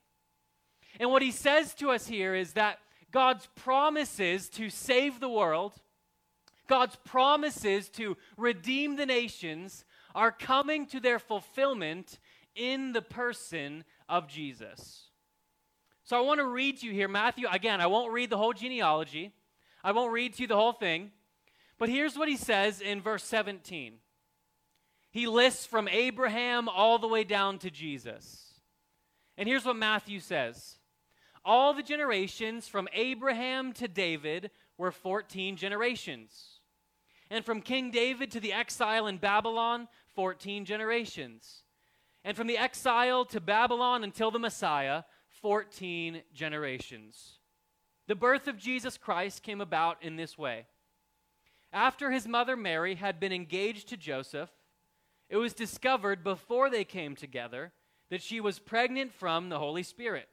And 0.99 1.11
what 1.11 1.23
he 1.23 1.31
says 1.31 1.75
to 1.75 1.91
us 1.91 2.09
here 2.09 2.35
is 2.35 2.55
that 2.55 2.79
God's 3.13 3.49
promises 3.55 4.49
to 4.51 4.69
save 4.69 5.21
the 5.21 5.29
world, 5.29 5.75
God's 6.67 6.97
promises 7.05 7.89
to 7.91 8.17
redeem 8.37 8.97
the 8.97 9.07
nations, 9.07 9.85
are 10.15 10.33
coming 10.33 10.87
to 10.87 11.01
their 11.01 11.19
fulfillment 11.19 12.19
in 12.55 12.93
the 12.93 13.03
person 13.03 13.85
of 14.09 14.29
Jesus. 14.29 15.09
So 16.05 16.17
I 16.17 16.21
want 16.21 16.41
to 16.41 16.47
read 16.47 16.81
to 16.81 16.87
you 16.87 16.93
here, 16.93 17.09
Matthew. 17.09 17.47
Again, 17.51 17.81
I 17.81 17.87
won't 17.87 18.13
read 18.13 18.31
the 18.31 18.39
whole 18.39 18.53
genealogy, 18.53 19.33
I 19.85 19.93
won't 19.93 20.13
read 20.13 20.35
to 20.35 20.43
you 20.43 20.49
the 20.49 20.57
whole 20.57 20.73
thing. 20.73 21.13
But 21.79 21.89
here's 21.89 22.19
what 22.19 22.29
he 22.29 22.37
says 22.37 22.83
in 22.83 23.01
verse 23.01 23.25
17. 23.25 23.95
He 25.13 25.27
lists 25.27 25.65
from 25.65 25.89
Abraham 25.89 26.69
all 26.69 26.99
the 26.99 27.09
way 27.09 27.25
down 27.25 27.59
to 27.61 27.71
Jesus. 27.71 28.61
And 29.39 29.49
here's 29.49 29.65
what 29.65 29.77
Matthew 29.77 30.21
says 30.21 30.77
All 31.45 31.73
the 31.73 31.83
generations 31.83 32.69
from 32.69 32.89
Abraham 32.93 33.73
to 33.75 33.89
David 33.89 34.51
were 34.77 34.93
14 34.93 35.57
generations. 35.57 36.61
And 37.31 37.45
from 37.45 37.63
King 37.63 37.93
David 37.93 38.33
to 38.33 38.41
the 38.41 38.53
exile 38.53 39.07
in 39.07 39.19
Babylon, 39.19 39.87
14 40.21 40.67
generations. 40.67 41.63
And 42.25 42.37
from 42.37 42.47
the 42.47 42.59
exile 42.59 43.25
to 43.25 43.41
Babylon 43.41 44.05
until 44.05 44.31
the 44.31 44.39
Messiah, 44.39 45.05
14 45.41 46.21
generations. 46.35 47.39
The 48.07 48.15
birth 48.15 48.47
of 48.47 48.59
Jesus 48.59 48.99
Christ 48.99 49.43
came 49.43 49.63
about 49.63 49.97
in 50.03 50.17
this 50.17 50.37
way. 50.37 50.67
After 51.73 52.11
his 52.11 52.29
mother 52.29 52.55
Mary 52.55 52.97
had 52.97 53.19
been 53.19 53.33
engaged 53.33 53.89
to 53.89 53.97
Joseph, 53.97 54.51
it 55.31 55.39
was 55.39 55.55
discovered 55.55 56.23
before 56.23 56.69
they 56.69 56.85
came 56.85 57.17
together 57.17 57.73
that 58.11 58.21
she 58.21 58.43
was 58.43 58.59
pregnant 58.59 59.15
from 59.15 59.49
the 59.49 59.59
Holy 59.59 59.83
Spirit. 59.83 60.29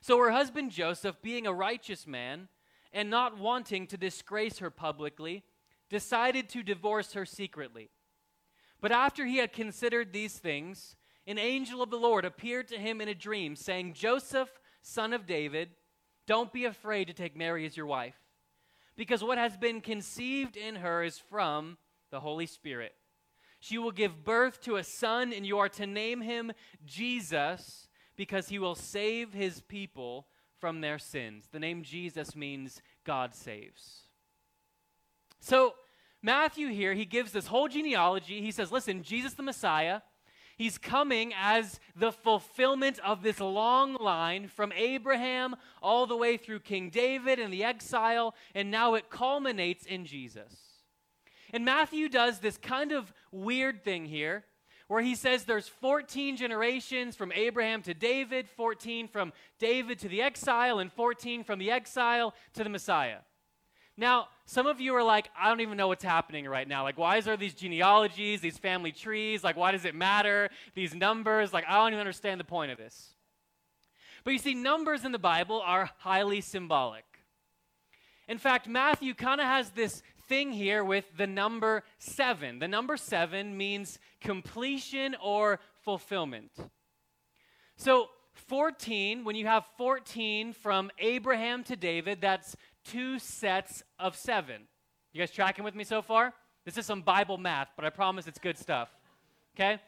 So 0.00 0.16
her 0.16 0.30
husband 0.30 0.70
Joseph, 0.70 1.20
being 1.20 1.46
a 1.46 1.52
righteous 1.52 2.06
man 2.06 2.48
and 2.94 3.10
not 3.10 3.36
wanting 3.36 3.88
to 3.88 3.98
disgrace 3.98 4.60
her 4.60 4.70
publicly, 4.70 5.42
decided 5.90 6.48
to 6.48 6.62
divorce 6.62 7.12
her 7.12 7.26
secretly. 7.26 7.90
But 8.80 8.92
after 8.92 9.26
he 9.26 9.38
had 9.38 9.52
considered 9.52 10.12
these 10.12 10.38
things, 10.38 10.96
an 11.26 11.38
angel 11.38 11.82
of 11.82 11.90
the 11.90 11.98
Lord 11.98 12.24
appeared 12.24 12.68
to 12.68 12.78
him 12.78 13.00
in 13.00 13.08
a 13.08 13.14
dream, 13.14 13.56
saying, 13.56 13.94
Joseph, 13.94 14.50
son 14.82 15.12
of 15.12 15.26
David, 15.26 15.70
don't 16.26 16.52
be 16.52 16.64
afraid 16.64 17.06
to 17.06 17.14
take 17.14 17.36
Mary 17.36 17.64
as 17.66 17.76
your 17.76 17.86
wife, 17.86 18.16
because 18.96 19.24
what 19.24 19.38
has 19.38 19.56
been 19.56 19.80
conceived 19.80 20.56
in 20.56 20.76
her 20.76 21.02
is 21.02 21.18
from 21.18 21.78
the 22.10 22.20
Holy 22.20 22.46
Spirit. 22.46 22.94
She 23.58 23.78
will 23.78 23.90
give 23.90 24.24
birth 24.24 24.60
to 24.62 24.76
a 24.76 24.84
son, 24.84 25.32
and 25.32 25.46
you 25.46 25.58
are 25.58 25.68
to 25.70 25.86
name 25.86 26.20
him 26.20 26.52
Jesus, 26.84 27.88
because 28.16 28.48
he 28.48 28.58
will 28.58 28.74
save 28.74 29.32
his 29.32 29.60
people 29.60 30.26
from 30.60 30.80
their 30.80 30.98
sins. 30.98 31.48
The 31.50 31.58
name 31.58 31.82
Jesus 31.82 32.36
means 32.36 32.80
God 33.04 33.34
saves. 33.34 34.02
So, 35.40 35.74
Matthew 36.26 36.70
here, 36.70 36.92
he 36.92 37.04
gives 37.04 37.30
this 37.30 37.46
whole 37.46 37.68
genealogy. 37.68 38.40
He 38.40 38.50
says, 38.50 38.72
listen, 38.72 39.04
Jesus 39.04 39.34
the 39.34 39.44
Messiah, 39.44 40.00
he's 40.58 40.76
coming 40.76 41.32
as 41.40 41.78
the 41.94 42.10
fulfillment 42.10 42.98
of 42.98 43.22
this 43.22 43.38
long 43.38 43.94
line 43.94 44.48
from 44.48 44.72
Abraham 44.72 45.54
all 45.80 46.04
the 46.04 46.16
way 46.16 46.36
through 46.36 46.58
King 46.58 46.90
David 46.90 47.38
and 47.38 47.52
the 47.52 47.62
exile, 47.62 48.34
and 48.56 48.72
now 48.72 48.94
it 48.94 49.08
culminates 49.08 49.86
in 49.86 50.04
Jesus. 50.04 50.52
And 51.52 51.64
Matthew 51.64 52.08
does 52.08 52.40
this 52.40 52.58
kind 52.58 52.90
of 52.90 53.12
weird 53.30 53.84
thing 53.84 54.06
here 54.06 54.44
where 54.88 55.02
he 55.02 55.14
says 55.14 55.44
there's 55.44 55.68
14 55.68 56.36
generations 56.36 57.14
from 57.14 57.30
Abraham 57.36 57.82
to 57.82 57.94
David, 57.94 58.48
14 58.48 59.06
from 59.06 59.32
David 59.60 60.00
to 60.00 60.08
the 60.08 60.22
exile, 60.22 60.80
and 60.80 60.92
14 60.92 61.44
from 61.44 61.60
the 61.60 61.70
exile 61.70 62.34
to 62.54 62.64
the 62.64 62.70
Messiah. 62.70 63.18
Now, 63.98 64.28
some 64.44 64.66
of 64.66 64.80
you 64.80 64.94
are 64.94 65.02
like, 65.02 65.28
I 65.38 65.48
don't 65.48 65.60
even 65.60 65.76
know 65.76 65.88
what's 65.88 66.04
happening 66.04 66.46
right 66.46 66.68
now. 66.68 66.82
Like, 66.82 66.98
why 66.98 67.16
is 67.16 67.24
there 67.24 67.36
these 67.36 67.54
genealogies, 67.54 68.40
these 68.40 68.58
family 68.58 68.92
trees? 68.92 69.42
Like, 69.42 69.56
why 69.56 69.72
does 69.72 69.84
it 69.84 69.94
matter? 69.94 70.50
These 70.74 70.94
numbers? 70.94 71.52
Like, 71.52 71.64
I 71.66 71.76
don't 71.76 71.88
even 71.88 72.00
understand 72.00 72.38
the 72.38 72.44
point 72.44 72.70
of 72.70 72.78
this. 72.78 73.14
But 74.22 74.32
you 74.32 74.38
see, 74.38 74.54
numbers 74.54 75.04
in 75.04 75.12
the 75.12 75.18
Bible 75.18 75.62
are 75.64 75.90
highly 75.98 76.40
symbolic. 76.40 77.04
In 78.28 78.38
fact, 78.38 78.68
Matthew 78.68 79.14
kind 79.14 79.40
of 79.40 79.46
has 79.46 79.70
this 79.70 80.02
thing 80.28 80.52
here 80.52 80.84
with 80.84 81.04
the 81.16 81.26
number 81.26 81.84
seven. 81.98 82.58
The 82.58 82.68
number 82.68 82.96
seven 82.96 83.56
means 83.56 83.98
completion 84.20 85.16
or 85.22 85.60
fulfillment. 85.84 86.50
So, 87.76 88.08
14, 88.34 89.24
when 89.24 89.36
you 89.36 89.46
have 89.46 89.64
14 89.78 90.52
from 90.52 90.90
Abraham 90.98 91.64
to 91.64 91.76
David, 91.76 92.20
that's 92.20 92.56
two 92.90 93.18
sets 93.18 93.82
of 93.98 94.16
seven. 94.16 94.62
You 95.12 95.20
guys 95.20 95.30
tracking 95.30 95.64
with 95.64 95.74
me 95.74 95.84
so 95.84 96.02
far? 96.02 96.34
This 96.64 96.76
is 96.76 96.86
some 96.86 97.02
Bible 97.02 97.38
math, 97.38 97.68
but 97.76 97.84
I 97.84 97.90
promise 97.90 98.26
it's 98.26 98.38
good 98.38 98.58
stuff. 98.58 98.88
Okay? 99.54 99.80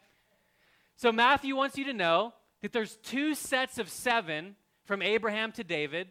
So, 0.96 1.12
Matthew 1.12 1.54
wants 1.54 1.76
you 1.76 1.84
to 1.84 1.92
know 1.92 2.32
that 2.62 2.72
there's 2.72 2.96
two 2.96 3.34
sets 3.34 3.78
of 3.78 3.88
seven 3.88 4.56
from 4.84 5.02
Abraham 5.02 5.52
to 5.52 5.64
David, 5.64 6.08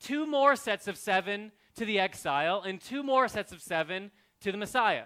two 0.00 0.26
more 0.26 0.56
sets 0.56 0.88
of 0.88 0.96
seven 0.96 1.52
to 1.76 1.84
the 1.84 1.98
exile, 1.98 2.62
and 2.62 2.80
two 2.80 3.02
more 3.02 3.28
sets 3.28 3.52
of 3.52 3.60
seven 3.60 4.10
to 4.40 4.50
the 4.50 4.58
Messiah. 4.58 5.04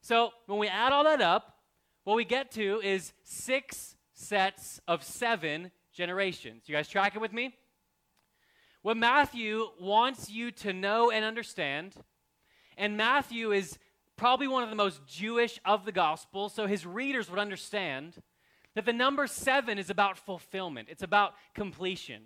So, 0.00 0.30
when 0.46 0.58
we 0.58 0.68
add 0.68 0.92
all 0.92 1.04
that 1.04 1.20
up, 1.20 1.58
what 2.04 2.16
we 2.16 2.24
get 2.24 2.50
to 2.52 2.80
is 2.82 3.12
six 3.24 3.96
sets 4.14 4.80
of 4.86 5.02
seven 5.02 5.70
generations. 5.92 6.64
You 6.66 6.74
guys 6.74 6.88
tracking 6.88 7.20
with 7.20 7.32
me? 7.32 7.54
What 8.84 8.98
Matthew 8.98 9.68
wants 9.80 10.28
you 10.28 10.50
to 10.50 10.74
know 10.74 11.10
and 11.10 11.24
understand, 11.24 11.94
and 12.76 12.98
Matthew 12.98 13.50
is 13.50 13.78
probably 14.14 14.46
one 14.46 14.62
of 14.62 14.68
the 14.68 14.76
most 14.76 15.06
Jewish 15.06 15.58
of 15.64 15.86
the 15.86 15.90
gospel, 15.90 16.50
so 16.50 16.66
his 16.66 16.84
readers 16.84 17.30
would 17.30 17.38
understand 17.38 18.20
that 18.74 18.84
the 18.84 18.92
number 18.92 19.26
seven 19.26 19.78
is 19.78 19.88
about 19.88 20.18
fulfillment, 20.18 20.88
it's 20.90 21.02
about 21.02 21.32
completion. 21.54 22.24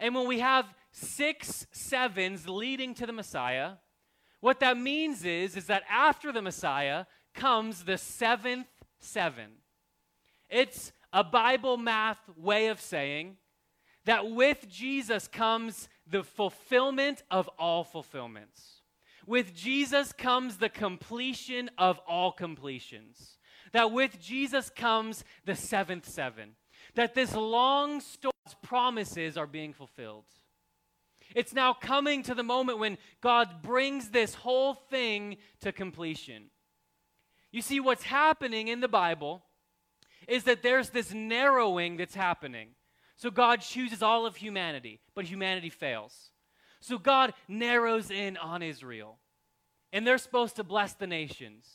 And 0.00 0.12
when 0.12 0.26
we 0.26 0.40
have 0.40 0.66
six 0.90 1.68
sevens 1.70 2.48
leading 2.48 2.92
to 2.94 3.06
the 3.06 3.12
Messiah, 3.12 3.74
what 4.40 4.58
that 4.58 4.76
means 4.76 5.24
is, 5.24 5.56
is 5.56 5.66
that 5.66 5.84
after 5.88 6.32
the 6.32 6.42
Messiah 6.42 7.04
comes 7.32 7.84
the 7.84 7.96
seventh 7.96 8.66
seven. 8.98 9.52
It's 10.48 10.90
a 11.12 11.22
Bible 11.22 11.76
math 11.76 12.28
way 12.36 12.66
of 12.66 12.80
saying 12.80 13.36
that 14.04 14.30
with 14.30 14.68
Jesus 14.68 15.28
comes 15.28 15.88
the 16.06 16.22
fulfillment 16.22 17.22
of 17.30 17.48
all 17.58 17.84
fulfillments. 17.84 18.82
With 19.26 19.54
Jesus 19.54 20.12
comes 20.12 20.56
the 20.56 20.68
completion 20.68 21.70
of 21.78 21.98
all 22.08 22.32
completions. 22.32 23.38
That 23.72 23.92
with 23.92 24.20
Jesus 24.20 24.70
comes 24.70 25.24
the 25.44 25.54
seventh 25.54 26.08
seven. 26.08 26.56
That 26.94 27.14
this 27.14 27.34
long 27.34 28.00
story's 28.00 28.34
promises 28.62 29.36
are 29.36 29.46
being 29.46 29.72
fulfilled. 29.72 30.24
It's 31.34 31.54
now 31.54 31.72
coming 31.72 32.22
to 32.24 32.34
the 32.34 32.42
moment 32.42 32.78
when 32.78 32.98
God 33.20 33.62
brings 33.62 34.10
this 34.10 34.34
whole 34.34 34.74
thing 34.74 35.36
to 35.60 35.70
completion. 35.70 36.50
You 37.52 37.62
see, 37.62 37.78
what's 37.78 38.04
happening 38.04 38.68
in 38.68 38.80
the 38.80 38.88
Bible 38.88 39.42
is 40.26 40.44
that 40.44 40.62
there's 40.62 40.90
this 40.90 41.12
narrowing 41.12 41.96
that's 41.96 42.14
happening. 42.14 42.70
So 43.20 43.30
God 43.30 43.60
chooses 43.60 44.02
all 44.02 44.24
of 44.24 44.36
humanity, 44.36 44.98
but 45.14 45.26
humanity 45.26 45.68
fails. 45.68 46.30
So 46.80 46.96
God 46.96 47.34
narrows 47.48 48.10
in 48.10 48.38
on 48.38 48.62
Israel. 48.62 49.18
And 49.92 50.06
they're 50.06 50.16
supposed 50.16 50.56
to 50.56 50.64
bless 50.64 50.94
the 50.94 51.06
nations. 51.06 51.68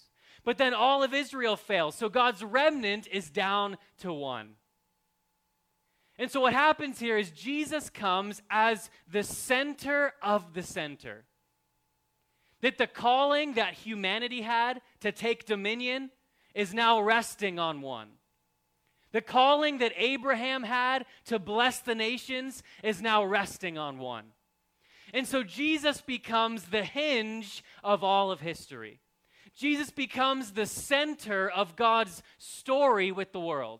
But 0.43 0.57
then 0.57 0.73
all 0.73 1.03
of 1.03 1.13
Israel 1.13 1.55
fails. 1.55 1.93
So 1.93 2.09
God's 2.09 2.43
remnant 2.43 3.07
is 3.11 3.29
down 3.29 3.77
to 3.99 4.11
one. 4.11 4.53
And 6.17 6.31
so 6.31 6.41
what 6.41 6.53
happens 6.53 6.99
here 6.99 7.15
is 7.15 7.29
Jesus 7.29 7.91
comes 7.91 8.41
as 8.49 8.89
the 9.07 9.21
center 9.21 10.13
of 10.23 10.55
the 10.55 10.63
center. 10.63 11.25
That 12.61 12.79
the 12.79 12.87
calling 12.87 13.53
that 13.53 13.75
humanity 13.75 14.41
had 14.41 14.81
to 15.01 15.11
take 15.11 15.45
dominion 15.45 16.09
is 16.55 16.73
now 16.73 17.01
resting 17.01 17.59
on 17.59 17.81
one. 17.81 18.13
The 19.15 19.21
calling 19.21 19.77
that 19.77 19.93
Abraham 19.95 20.63
had 20.63 21.05
to 21.27 21.39
bless 21.39 21.79
the 21.79 21.95
nations 21.95 22.61
is 22.83 23.01
now 23.01 23.23
resting 23.23 23.77
on 23.77 23.97
one. 23.97 24.25
And 25.13 25.25
so 25.25 25.41
Jesus 25.41 26.01
becomes 26.01 26.63
the 26.63 26.83
hinge 26.83 27.63
of 27.81 28.03
all 28.03 28.29
of 28.29 28.41
history. 28.41 28.99
Jesus 29.55 29.89
becomes 29.89 30.51
the 30.51 30.65
center 30.65 31.49
of 31.49 31.77
God's 31.77 32.23
story 32.39 33.13
with 33.13 33.31
the 33.31 33.39
world. 33.39 33.79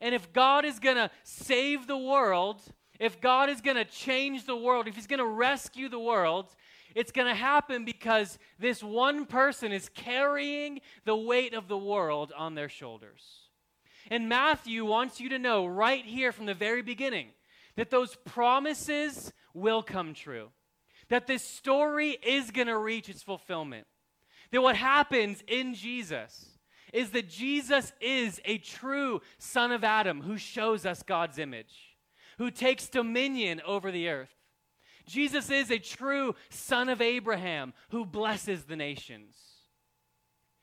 And 0.00 0.14
if 0.14 0.32
God 0.32 0.64
is 0.64 0.78
going 0.78 0.96
to 0.96 1.10
save 1.24 1.86
the 1.86 1.98
world, 1.98 2.62
if 2.98 3.20
God 3.20 3.50
is 3.50 3.60
going 3.60 3.76
to 3.76 3.84
change 3.84 4.46
the 4.46 4.56
world, 4.56 4.88
if 4.88 4.94
He's 4.94 5.06
going 5.06 5.18
to 5.18 5.26
rescue 5.26 5.90
the 5.90 6.00
world, 6.00 6.56
it's 6.94 7.12
going 7.12 7.28
to 7.28 7.34
happen 7.34 7.84
because 7.84 8.38
this 8.58 8.82
one 8.82 9.26
person 9.26 9.72
is 9.72 9.90
carrying 9.90 10.80
the 11.04 11.16
weight 11.16 11.52
of 11.52 11.68
the 11.68 11.76
world 11.76 12.32
on 12.34 12.54
their 12.54 12.70
shoulders. 12.70 13.39
And 14.10 14.28
Matthew 14.28 14.84
wants 14.84 15.20
you 15.20 15.28
to 15.28 15.38
know 15.38 15.64
right 15.66 16.04
here 16.04 16.32
from 16.32 16.46
the 16.46 16.54
very 16.54 16.82
beginning 16.82 17.28
that 17.76 17.90
those 17.90 18.16
promises 18.26 19.32
will 19.54 19.82
come 19.82 20.14
true, 20.14 20.50
that 21.08 21.28
this 21.28 21.44
story 21.44 22.18
is 22.22 22.50
going 22.50 22.66
to 22.66 22.76
reach 22.76 23.08
its 23.08 23.22
fulfillment. 23.22 23.86
That 24.50 24.62
what 24.62 24.76
happens 24.76 25.42
in 25.46 25.74
Jesus 25.74 26.58
is 26.92 27.10
that 27.10 27.28
Jesus 27.28 27.92
is 28.00 28.40
a 28.44 28.58
true 28.58 29.20
son 29.38 29.70
of 29.70 29.84
Adam 29.84 30.22
who 30.22 30.36
shows 30.36 30.84
us 30.84 31.04
God's 31.04 31.38
image, 31.38 31.96
who 32.38 32.50
takes 32.50 32.88
dominion 32.88 33.60
over 33.64 33.92
the 33.92 34.08
earth. 34.08 34.34
Jesus 35.06 35.50
is 35.50 35.70
a 35.70 35.78
true 35.78 36.34
son 36.48 36.88
of 36.88 37.00
Abraham 37.00 37.72
who 37.90 38.04
blesses 38.04 38.64
the 38.64 38.76
nations. 38.76 39.36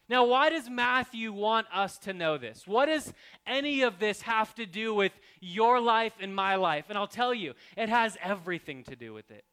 Now, 0.10 0.26
why 0.26 0.50
does 0.50 0.70
Matthew 0.70 1.34
want 1.34 1.68
us 1.74 1.98
to 2.00 2.14
know 2.14 2.38
this? 2.38 2.66
What 2.66 2.86
does 2.86 3.14
any 3.46 3.82
of 3.82 4.00
this 4.00 4.22
have 4.22 4.56
to 4.56 4.66
do 4.66 4.94
with 4.94 5.12
your 5.42 5.82
life 5.82 6.14
and 6.22 6.34
my 6.34 6.56
life? 6.56 6.86
And 6.88 6.98
I'll 6.98 7.08
tell 7.08 7.34
you, 7.34 7.54
it 7.76 7.90
has 7.90 8.18
everything 8.22 8.84
to 8.86 8.96
do 8.96 9.14
with 9.14 9.30
it. 9.32 9.44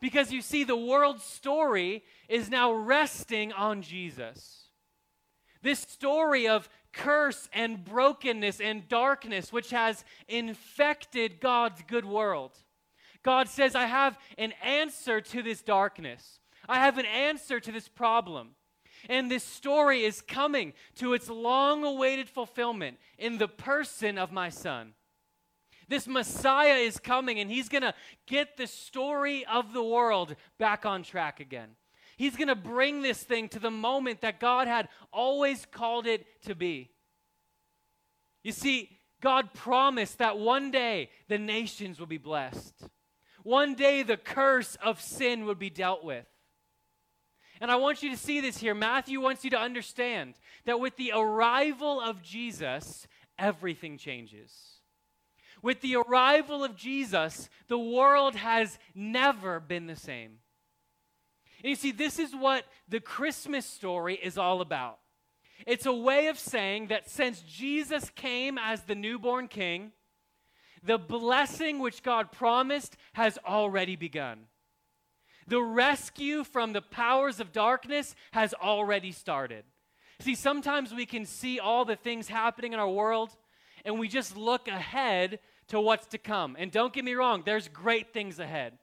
Because 0.00 0.30
you 0.30 0.42
see, 0.42 0.62
the 0.62 0.76
world's 0.76 1.24
story 1.24 2.04
is 2.28 2.50
now 2.50 2.72
resting 2.72 3.52
on 3.52 3.82
Jesus. 3.82 4.68
This 5.62 5.80
story 5.80 6.46
of 6.46 6.68
curse 6.92 7.48
and 7.52 7.84
brokenness 7.84 8.60
and 8.60 8.88
darkness, 8.88 9.52
which 9.52 9.70
has 9.70 10.04
infected 10.28 11.40
God's 11.40 11.82
good 11.88 12.04
world. 12.04 12.52
God 13.22 13.48
says, 13.48 13.74
I 13.74 13.86
have 13.86 14.18
an 14.36 14.52
answer 14.62 15.20
to 15.20 15.42
this 15.42 15.62
darkness. 15.62 16.40
I 16.68 16.76
have 16.76 16.98
an 16.98 17.06
answer 17.06 17.58
to 17.58 17.72
this 17.72 17.88
problem. 17.88 18.50
And 19.08 19.30
this 19.30 19.44
story 19.44 20.04
is 20.04 20.20
coming 20.20 20.72
to 20.96 21.14
its 21.14 21.28
long 21.28 21.84
awaited 21.84 22.28
fulfillment 22.28 22.98
in 23.18 23.38
the 23.38 23.48
person 23.48 24.18
of 24.18 24.32
my 24.32 24.48
son. 24.48 24.94
This 25.88 26.06
Messiah 26.06 26.74
is 26.74 26.98
coming, 26.98 27.40
and 27.40 27.50
he's 27.50 27.68
going 27.68 27.82
to 27.82 27.94
get 28.26 28.56
the 28.56 28.66
story 28.66 29.46
of 29.46 29.72
the 29.72 29.82
world 29.82 30.36
back 30.58 30.84
on 30.84 31.02
track 31.02 31.40
again. 31.40 31.70
He's 32.18 32.36
going 32.36 32.48
to 32.48 32.56
bring 32.56 33.00
this 33.00 33.22
thing 33.22 33.48
to 33.50 33.58
the 33.58 33.70
moment 33.70 34.20
that 34.20 34.40
God 34.40 34.68
had 34.68 34.88
always 35.12 35.64
called 35.64 36.06
it 36.06 36.26
to 36.42 36.54
be. 36.54 36.90
You 38.42 38.52
see, 38.52 38.98
God 39.20 39.54
promised 39.54 40.18
that 40.18 40.38
one 40.38 40.70
day 40.70 41.10
the 41.28 41.38
nations 41.38 41.98
would 42.00 42.08
be 42.08 42.18
blessed. 42.18 42.74
One 43.42 43.74
day 43.74 44.02
the 44.02 44.16
curse 44.16 44.76
of 44.82 45.00
sin 45.00 45.46
would 45.46 45.58
be 45.58 45.70
dealt 45.70 46.04
with. 46.04 46.26
And 47.60 47.70
I 47.70 47.76
want 47.76 48.02
you 48.02 48.10
to 48.10 48.16
see 48.16 48.40
this 48.40 48.58
here. 48.58 48.74
Matthew 48.74 49.20
wants 49.20 49.44
you 49.44 49.50
to 49.50 49.58
understand 49.58 50.34
that 50.64 50.80
with 50.80 50.96
the 50.96 51.12
arrival 51.14 52.00
of 52.00 52.22
Jesus, 52.22 53.06
everything 53.38 53.98
changes. 53.98 54.52
With 55.62 55.80
the 55.80 55.96
arrival 55.96 56.62
of 56.62 56.76
Jesus, 56.76 57.48
the 57.66 57.78
world 57.78 58.36
has 58.36 58.78
never 58.94 59.58
been 59.58 59.86
the 59.86 59.96
same. 59.96 60.38
And 61.62 61.70
you 61.70 61.76
see, 61.76 61.90
this 61.90 62.18
is 62.18 62.34
what 62.34 62.64
the 62.88 63.00
Christmas 63.00 63.66
story 63.66 64.14
is 64.14 64.38
all 64.38 64.60
about. 64.60 64.98
It's 65.66 65.86
a 65.86 65.92
way 65.92 66.28
of 66.28 66.38
saying 66.38 66.88
that 66.88 67.10
since 67.10 67.40
Jesus 67.40 68.10
came 68.10 68.58
as 68.58 68.82
the 68.82 68.94
newborn 68.94 69.48
king, 69.48 69.92
the 70.84 70.98
blessing 70.98 71.80
which 71.80 72.04
God 72.04 72.30
promised 72.30 72.96
has 73.14 73.38
already 73.44 73.96
begun. 73.96 74.47
The 75.48 75.62
rescue 75.62 76.44
from 76.44 76.72
the 76.74 76.82
powers 76.82 77.40
of 77.40 77.52
darkness 77.52 78.14
has 78.32 78.52
already 78.52 79.12
started. 79.12 79.64
See, 80.20 80.34
sometimes 80.34 80.92
we 80.92 81.06
can 81.06 81.24
see 81.24 81.58
all 81.58 81.86
the 81.86 81.96
things 81.96 82.28
happening 82.28 82.74
in 82.74 82.78
our 82.78 82.88
world 82.88 83.30
and 83.84 83.98
we 83.98 84.08
just 84.08 84.36
look 84.36 84.68
ahead 84.68 85.38
to 85.68 85.80
what's 85.80 86.06
to 86.08 86.18
come. 86.18 86.54
And 86.58 86.70
don't 86.70 86.92
get 86.92 87.04
me 87.04 87.14
wrong, 87.14 87.42
there's 87.46 87.68
great 87.68 88.12
things 88.12 88.38
ahead. 88.38 88.74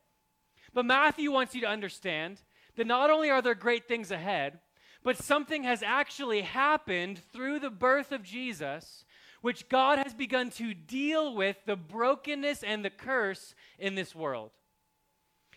But 0.74 0.86
Matthew 0.86 1.32
wants 1.32 1.54
you 1.54 1.62
to 1.62 1.68
understand 1.68 2.42
that 2.78 2.88
not 2.88 3.12
only 3.12 3.30
are 3.30 3.44
there 3.44 3.56
great 3.56 3.88
things 3.88 4.10
ahead, 4.10 4.60
but 5.04 5.18
something 5.18 5.64
has 5.64 5.84
actually 5.84 6.42
happened 6.42 7.22
through 7.32 7.60
the 7.60 7.70
birth 7.70 8.12
of 8.12 8.24
Jesus, 8.24 9.06
which 9.42 9.70
God 9.70 10.00
has 10.00 10.16
begun 10.16 10.50
to 10.52 10.74
deal 10.74 11.36
with 11.36 11.58
the 11.68 11.76
brokenness 11.76 12.64
and 12.64 12.84
the 12.84 12.90
curse 12.90 13.54
in 13.78 13.94
this 13.94 14.16
world. 14.16 14.50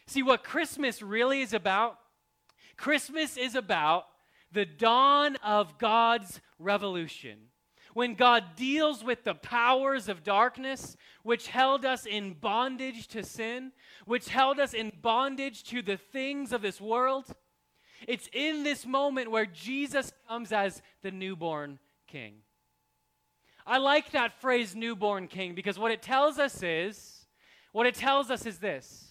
See, 0.08 0.22
what 0.22 0.42
Christmas 0.42 1.02
really 1.02 1.42
is 1.42 1.52
about? 1.52 1.98
Christmas 2.78 3.36
is 3.36 3.54
about 3.54 4.06
the 4.50 4.64
dawn 4.64 5.36
of 5.36 5.78
God's 5.78 6.40
revolution. 6.58 7.50
when 7.98 8.14
God 8.14 8.54
deals 8.54 9.02
with 9.02 9.24
the 9.24 9.34
powers 9.34 10.08
of 10.08 10.22
darkness, 10.22 10.96
which 11.24 11.48
held 11.48 11.84
us 11.84 12.06
in 12.06 12.32
bondage 12.34 13.08
to 13.08 13.24
sin, 13.24 13.72
which 14.04 14.28
held 14.28 14.60
us 14.60 14.72
in 14.72 14.92
bondage 15.02 15.64
to 15.64 15.82
the 15.82 15.96
things 15.96 16.52
of 16.52 16.62
this 16.62 16.80
world, 16.80 17.26
it's 18.06 18.28
in 18.32 18.62
this 18.62 18.86
moment 18.86 19.32
where 19.32 19.46
Jesus 19.46 20.12
comes 20.28 20.52
as 20.52 20.80
the 21.02 21.10
newborn 21.10 21.80
king. 22.06 22.34
I 23.66 23.78
like 23.78 24.12
that 24.12 24.40
phrase, 24.40 24.76
newborn 24.76 25.26
king, 25.26 25.56
because 25.56 25.76
what 25.76 25.90
it 25.90 26.00
tells 26.00 26.38
us 26.38 26.62
is, 26.62 27.26
what 27.72 27.88
it 27.88 27.96
tells 27.96 28.30
us 28.30 28.46
is 28.46 28.58
this. 28.58 29.07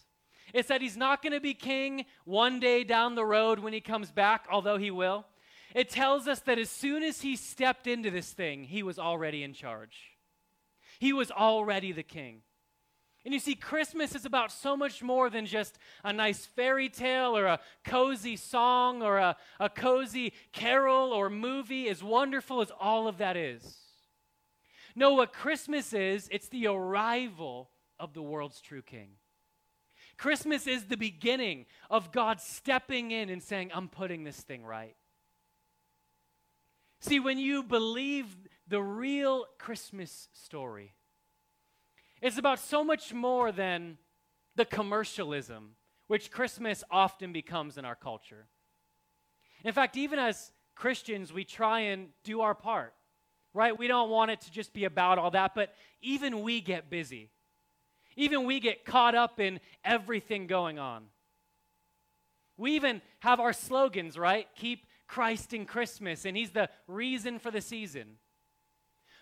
It's 0.53 0.69
that 0.69 0.81
he's 0.81 0.97
not 0.97 1.21
going 1.21 1.33
to 1.33 1.39
be 1.39 1.53
king 1.53 2.05
one 2.25 2.59
day 2.59 2.83
down 2.83 3.15
the 3.15 3.25
road 3.25 3.59
when 3.59 3.73
he 3.73 3.81
comes 3.81 4.11
back, 4.11 4.45
although 4.49 4.77
he 4.77 4.91
will. 4.91 5.25
It 5.75 5.89
tells 5.89 6.27
us 6.27 6.39
that 6.41 6.57
as 6.57 6.69
soon 6.69 7.03
as 7.03 7.21
he 7.21 7.35
stepped 7.35 7.87
into 7.87 8.09
this 8.09 8.31
thing, 8.31 8.63
he 8.63 8.83
was 8.83 8.97
already 8.97 9.43
in 9.43 9.53
charge. 9.53 10.17
He 10.99 11.13
was 11.13 11.29
already 11.29 11.91
the 11.91 12.03
king. 12.03 12.41
And 13.25 13.33
you 13.33 13.41
see, 13.41 13.55
Christmas 13.55 14.15
is 14.15 14.25
about 14.25 14.53
so 14.53 14.77
much 14.77 15.03
more 15.03 15.29
than 15.29 15.45
just 15.45 15.77
a 16.01 16.13
nice 16.13 16.45
fairy 16.45 16.87
tale 16.87 17.35
or 17.35 17.45
a 17.45 17.59
cozy 17.83 18.37
song 18.37 19.01
or 19.01 19.17
a, 19.17 19.35
a 19.59 19.69
cozy 19.69 20.31
carol 20.53 21.11
or 21.11 21.29
movie, 21.29 21.89
as 21.89 22.01
wonderful 22.01 22.61
as 22.61 22.71
all 22.79 23.05
of 23.07 23.17
that 23.17 23.35
is. 23.35 23.79
No, 24.95 25.13
what 25.13 25.33
Christmas 25.33 25.91
is, 25.91 26.29
it's 26.31 26.47
the 26.47 26.67
arrival 26.67 27.69
of 27.99 28.13
the 28.13 28.21
world's 28.21 28.61
true 28.61 28.81
king. 28.81 29.09
Christmas 30.17 30.65
is 30.65 30.85
the 30.85 30.97
beginning 30.97 31.65
of 31.89 32.11
God 32.11 32.41
stepping 32.41 33.11
in 33.11 33.29
and 33.29 33.41
saying, 33.41 33.71
I'm 33.73 33.87
putting 33.87 34.23
this 34.23 34.37
thing 34.37 34.65
right. 34.65 34.95
See, 36.99 37.19
when 37.19 37.37
you 37.37 37.63
believe 37.63 38.35
the 38.67 38.81
real 38.81 39.45
Christmas 39.59 40.27
story, 40.33 40.93
it's 42.21 42.37
about 42.37 42.59
so 42.59 42.83
much 42.83 43.13
more 43.13 43.51
than 43.51 43.97
the 44.55 44.65
commercialism 44.65 45.75
which 46.07 46.31
Christmas 46.31 46.83
often 46.89 47.31
becomes 47.31 47.77
in 47.77 47.85
our 47.85 47.95
culture. 47.95 48.47
In 49.63 49.73
fact, 49.73 49.97
even 49.97 50.17
as 50.17 50.51
Christians, 50.75 51.31
we 51.31 51.43
try 51.43 51.81
and 51.81 52.09
do 52.23 52.41
our 52.41 52.55
part, 52.55 52.93
right? 53.53 53.77
We 53.77 53.87
don't 53.87 54.09
want 54.09 54.31
it 54.31 54.41
to 54.41 54.51
just 54.51 54.73
be 54.73 54.85
about 54.85 55.19
all 55.19 55.31
that, 55.31 55.53
but 55.53 55.73
even 56.01 56.41
we 56.41 56.61
get 56.61 56.89
busy. 56.89 57.29
Even 58.17 58.45
we 58.45 58.59
get 58.59 58.83
caught 58.83 59.15
up 59.15 59.39
in 59.39 59.59
everything 59.85 60.47
going 60.47 60.79
on. 60.79 61.05
We 62.57 62.75
even 62.75 63.01
have 63.19 63.39
our 63.39 63.53
slogans, 63.53 64.17
right? 64.17 64.47
Keep 64.55 64.87
Christ 65.07 65.53
in 65.53 65.65
Christmas, 65.65 66.25
and 66.25 66.35
He's 66.35 66.49
the 66.49 66.69
reason 66.87 67.37
for 67.37 67.51
the 67.51 67.61
season. 67.61 68.17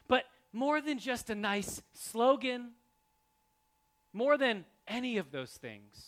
But 0.07 0.23
more 0.53 0.81
than 0.81 0.97
just 0.97 1.29
a 1.29 1.35
nice 1.35 1.81
slogan, 1.93 2.71
more 4.13 4.37
than 4.37 4.63
any 4.87 5.17
of 5.17 5.31
those 5.31 5.51
things, 5.51 6.05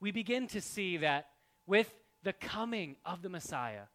we 0.00 0.12
begin 0.12 0.46
to 0.48 0.60
see 0.60 0.98
that 0.98 1.26
with 1.66 1.92
the 2.22 2.32
coming 2.32 2.96
of 3.04 3.22
the 3.22 3.28
Messiah, 3.28 3.86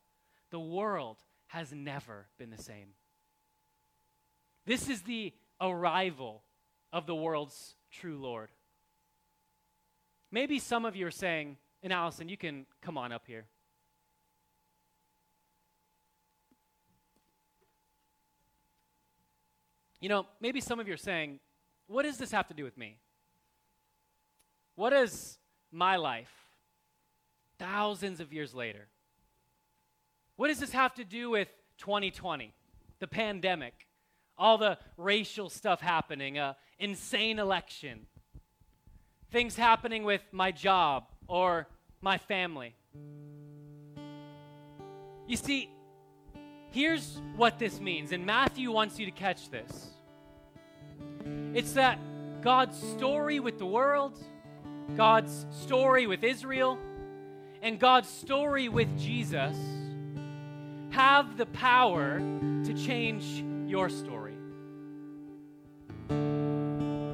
the 0.52 0.60
world 0.60 1.18
has 1.48 1.72
never 1.72 2.28
been 2.38 2.50
the 2.50 2.62
same. 2.62 2.90
This 4.66 4.90
is 4.90 5.04
the 5.04 5.34
arrival 5.62 6.44
of 6.92 7.06
the 7.06 7.16
world's 7.16 7.76
true 7.92 8.18
Lord. 8.18 8.50
Maybe 10.32 10.60
some 10.60 10.86
of 10.86 10.96
you 10.96 11.08
are 11.08 11.12
saying, 11.12 11.58
and 11.84 11.94
Allison, 11.94 12.30
you 12.30 12.38
can 12.38 12.66
come 12.82 12.98
on 12.98 13.12
up 13.12 13.24
here. 13.26 13.46
You 20.00 20.10
know, 20.10 20.26
maybe 20.40 20.62
some 20.62 20.80
of 20.80 20.88
you 20.88 20.94
are 20.94 20.98
saying, 20.98 21.40
what 21.88 22.04
does 22.04 22.18
this 22.18 22.32
have 22.32 22.48
to 22.48 22.54
do 22.54 22.64
with 22.64 22.78
me? 22.78 22.98
What 24.76 24.94
is 24.94 25.40
my 25.72 25.96
life 25.96 26.32
thousands 27.58 28.20
of 28.20 28.32
years 28.32 28.54
later? 28.54 28.88
What 30.36 30.50
does 30.50 30.60
this 30.60 30.72
have 30.72 30.94
to 30.96 31.04
do 31.04 31.32
with 31.32 31.48
2020, 31.80 32.54
the 33.00 33.08
pandemic, 33.08 33.87
all 34.38 34.58
the 34.58 34.78
racial 34.98 35.50
stuff 35.50 35.82
happening, 35.82 36.38
a 36.38 36.56
insane 36.80 37.40
election, 37.40 38.06
things 39.32 39.56
happening 39.56 40.04
with 40.04 40.22
my 40.32 40.52
job 40.52 41.06
or 41.28 41.68
my 42.02 42.18
family? 42.18 42.76
You 45.28 45.38
see, 45.38 45.70
Here's 46.72 47.22
what 47.36 47.60
this 47.60 47.80
means, 47.80 48.12
and 48.12 48.26
Matthew 48.26 48.72
wants 48.72 49.00
you 49.00 49.06
to 49.06 49.12
catch 49.12 49.50
this 49.50 49.90
it's 51.54 51.74
that 51.74 52.00
God's 52.42 52.78
story 52.78 53.40
with 53.40 53.58
the 53.58 53.66
world, 53.66 54.18
God's 54.96 55.46
story 55.50 56.08
with 56.08 56.24
Israel, 56.24 56.78
and 57.62 57.80
God's 57.80 58.10
story 58.10 58.70
with 58.70 58.96
Jesus 59.00 59.58
have 60.92 61.38
the 61.38 61.48
power 61.48 62.20
to 62.20 62.74
change 62.74 63.44
your 63.68 63.90
story. 63.90 64.38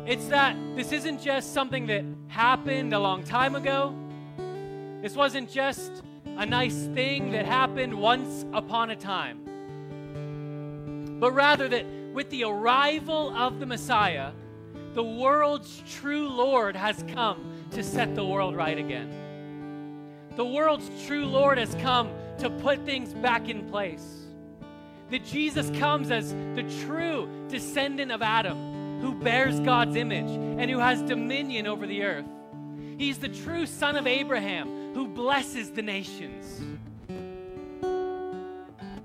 It's 0.06 0.28
that 0.28 0.56
this 0.76 0.92
isn't 0.92 1.22
just 1.22 1.54
something 1.54 1.88
that 1.88 2.04
happened 2.28 2.94
a 2.94 3.00
long 3.00 3.24
time 3.24 3.56
ago. 3.56 3.96
This 5.02 5.16
wasn't 5.16 5.50
just 5.50 6.04
a 6.38 6.46
nice 6.46 6.86
thing 6.94 7.32
that 7.32 7.46
happened 7.46 7.94
once 7.94 8.46
upon 8.54 8.90
a 8.90 8.96
time. 8.96 9.40
But 11.20 11.32
rather 11.32 11.68
that 11.70 11.86
with 12.14 12.30
the 12.30 12.44
arrival 12.44 13.36
of 13.36 13.60
the 13.60 13.66
Messiah, 13.66 14.32
the 14.94 15.04
world's 15.04 15.82
true 15.90 16.28
Lord 16.28 16.76
has 16.76 17.04
come 17.14 17.54
to 17.72 17.82
set 17.84 18.14
the 18.14 18.26
world 18.26 18.56
right 18.56 18.78
again. 18.78 19.10
The 20.36 20.46
world's 20.46 20.90
true 21.06 21.26
Lord 21.26 21.58
has 21.58 21.74
come 21.76 22.10
to 22.40 22.50
put 22.50 22.86
things 22.86 23.14
back 23.14 23.50
in 23.50 23.68
place. 23.70 24.23
That 25.14 25.26
Jesus 25.26 25.70
comes 25.78 26.10
as 26.10 26.34
the 26.56 26.64
true 26.88 27.30
descendant 27.48 28.12
of 28.12 28.24
Adam, 28.24 29.00
who 29.00 29.14
bears 29.14 29.60
God's 29.60 29.96
image 29.96 30.32
and 30.32 30.72
who 30.72 30.80
has 30.80 31.04
dominion 31.04 31.68
over 31.68 31.86
the 31.86 32.02
earth. 32.02 32.26
He's 32.98 33.20
the 33.20 33.30
true 33.30 33.68
son 33.68 33.96
of 33.96 34.08
Abraham 34.08 34.96
who 34.96 35.08
blesses 35.08 35.70
the 35.70 35.84
nations. 35.84 36.60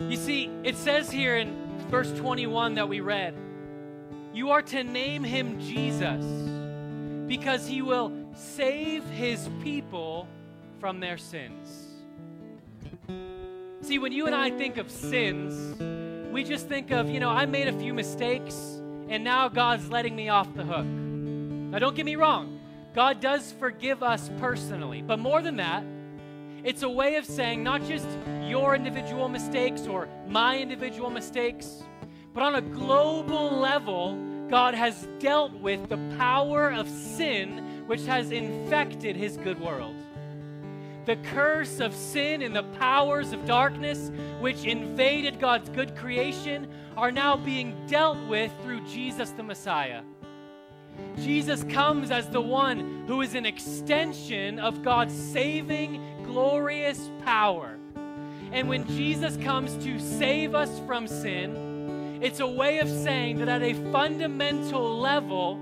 You 0.01 0.16
see, 0.16 0.51
it 0.64 0.77
says 0.77 1.11
here 1.11 1.37
in 1.37 1.55
verse 1.90 2.11
21 2.12 2.77
that 2.77 2.88
we 2.88 3.01
read, 3.01 3.35
you 4.33 4.53
are 4.53 4.62
to 4.62 4.83
name 4.83 5.23
him 5.23 5.61
Jesus 5.61 6.25
because 7.29 7.66
he 7.66 7.83
will 7.83 8.11
save 8.35 9.05
his 9.11 9.47
people 9.62 10.27
from 10.81 11.01
their 11.01 11.18
sins. 11.18 11.85
See, 13.83 13.99
when 13.99 14.12
you 14.12 14.25
and 14.25 14.35
I 14.35 14.49
think 14.49 14.79
of 14.79 14.90
sins, 14.90 15.97
we 16.38 16.44
just 16.44 16.68
think 16.68 16.92
of, 16.92 17.11
you 17.11 17.18
know, 17.18 17.31
I 17.31 17.46
made 17.46 17.66
a 17.66 17.77
few 17.77 17.92
mistakes 17.92 18.55
and 19.09 19.24
now 19.24 19.48
God's 19.48 19.90
letting 19.90 20.14
me 20.14 20.29
off 20.29 20.46
the 20.55 20.62
hook. 20.62 20.87
Now, 20.87 21.81
don't 21.81 21.96
get 21.96 22.07
me 22.07 22.14
wrong, 22.14 22.61
God 22.94 23.20
does 23.20 23.51
forgive 23.59 24.05
us 24.05 24.31
personally, 24.38 25.03
but 25.03 25.18
more 25.18 25.42
than 25.42 25.57
that, 25.57 25.83
it's 26.62 26.85
a 26.85 26.88
way 26.88 27.16
of 27.16 27.27
saying 27.27 27.64
not 27.64 27.83
just 27.83 28.07
your 28.44 28.77
individual 28.77 29.29
mistakes 29.29 29.88
or 29.88 30.09
my 30.29 30.57
individual 30.57 31.11
mistakes, 31.11 31.83
but 32.33 32.44
on 32.44 32.55
a 32.55 32.62
global 32.62 33.59
level, 33.59 34.16
God 34.48 34.74
has 34.74 35.09
dealt 35.18 35.55
with 35.55 35.88
the 35.88 35.98
power 36.18 36.70
of 36.70 36.88
sin 36.88 37.83
which 37.88 38.05
has 38.07 38.31
infected 38.31 39.16
his 39.16 39.37
good 39.38 39.61
world. 39.61 39.96
The 41.09 41.16
curse 41.16 41.81
of 41.81 41.94
sin 41.94 42.42
and 42.42 42.55
the 42.55 42.64
powers 42.64 43.33
of 43.33 43.47
darkness 43.47 44.11
which 44.40 44.66
invaded 44.66 45.40
God's 45.40 45.71
good 45.71 45.97
creation 45.97 46.68
are 46.99 47.11
now 47.11 47.35
being 47.35 47.75
dealt 47.87 48.18
with 48.29 48.53
through 48.62 48.87
Jesus 48.87 49.31
the 49.31 49.42
Messiah. 49.42 50.03
Jesus 51.16 51.64
comes 51.64 52.11
as 52.11 52.29
the 52.29 52.42
one 52.42 53.05
who 53.07 53.23
is 53.23 53.35
an 53.35 53.47
extension 53.47 54.59
of 54.59 54.83
God's 54.83 55.14
saving, 55.14 56.03
glorious 56.25 57.09
power. 57.25 57.79
And 58.53 58.68
when 58.68 58.87
Jesus 58.87 59.38
comes 59.38 59.83
to 59.83 59.99
save 59.99 60.55
us 60.55 60.79
from 60.87 61.09
sin, 61.09 62.21
it's 62.21 62.40
a 62.40 62.47
way 62.47 62.81
of 62.81 62.88
saying 62.90 63.38
that 63.38 63.49
at 63.49 63.62
a 63.62 63.73
fundamental 63.92 64.99
level, 64.99 65.59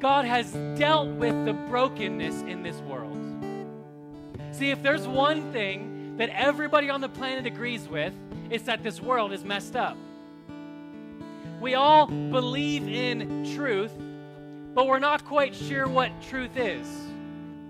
God 0.00 0.24
has 0.24 0.50
dealt 0.76 1.10
with 1.10 1.44
the 1.44 1.52
brokenness 1.52 2.42
in 2.42 2.64
this 2.64 2.80
world. 2.80 3.19
See, 4.60 4.70
if 4.70 4.82
there's 4.82 5.08
one 5.08 5.52
thing 5.52 6.18
that 6.18 6.28
everybody 6.28 6.90
on 6.90 7.00
the 7.00 7.08
planet 7.08 7.46
agrees 7.46 7.88
with, 7.88 8.12
it's 8.50 8.64
that 8.64 8.82
this 8.82 9.00
world 9.00 9.32
is 9.32 9.42
messed 9.42 9.74
up. 9.74 9.96
We 11.62 11.76
all 11.76 12.06
believe 12.06 12.86
in 12.86 13.54
truth, 13.56 13.92
but 14.74 14.86
we're 14.86 14.98
not 14.98 15.24
quite 15.24 15.54
sure 15.54 15.88
what 15.88 16.10
truth 16.20 16.58
is. 16.58 16.86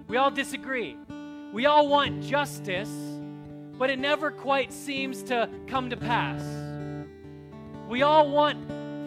We 0.09 0.16
all 0.16 0.33
disagree. 0.33 0.96
We 1.53 1.66
all 1.66 1.87
want 1.87 2.24
justice, 2.24 2.90
but 3.79 3.88
it 3.88 4.00
never 4.00 4.33
quite 4.33 4.72
seems 4.72 5.22
to 5.22 5.48
come 5.68 5.90
to 5.90 5.96
pass. 5.96 6.42
We 7.88 8.03
all 8.03 8.29
want 8.29 8.59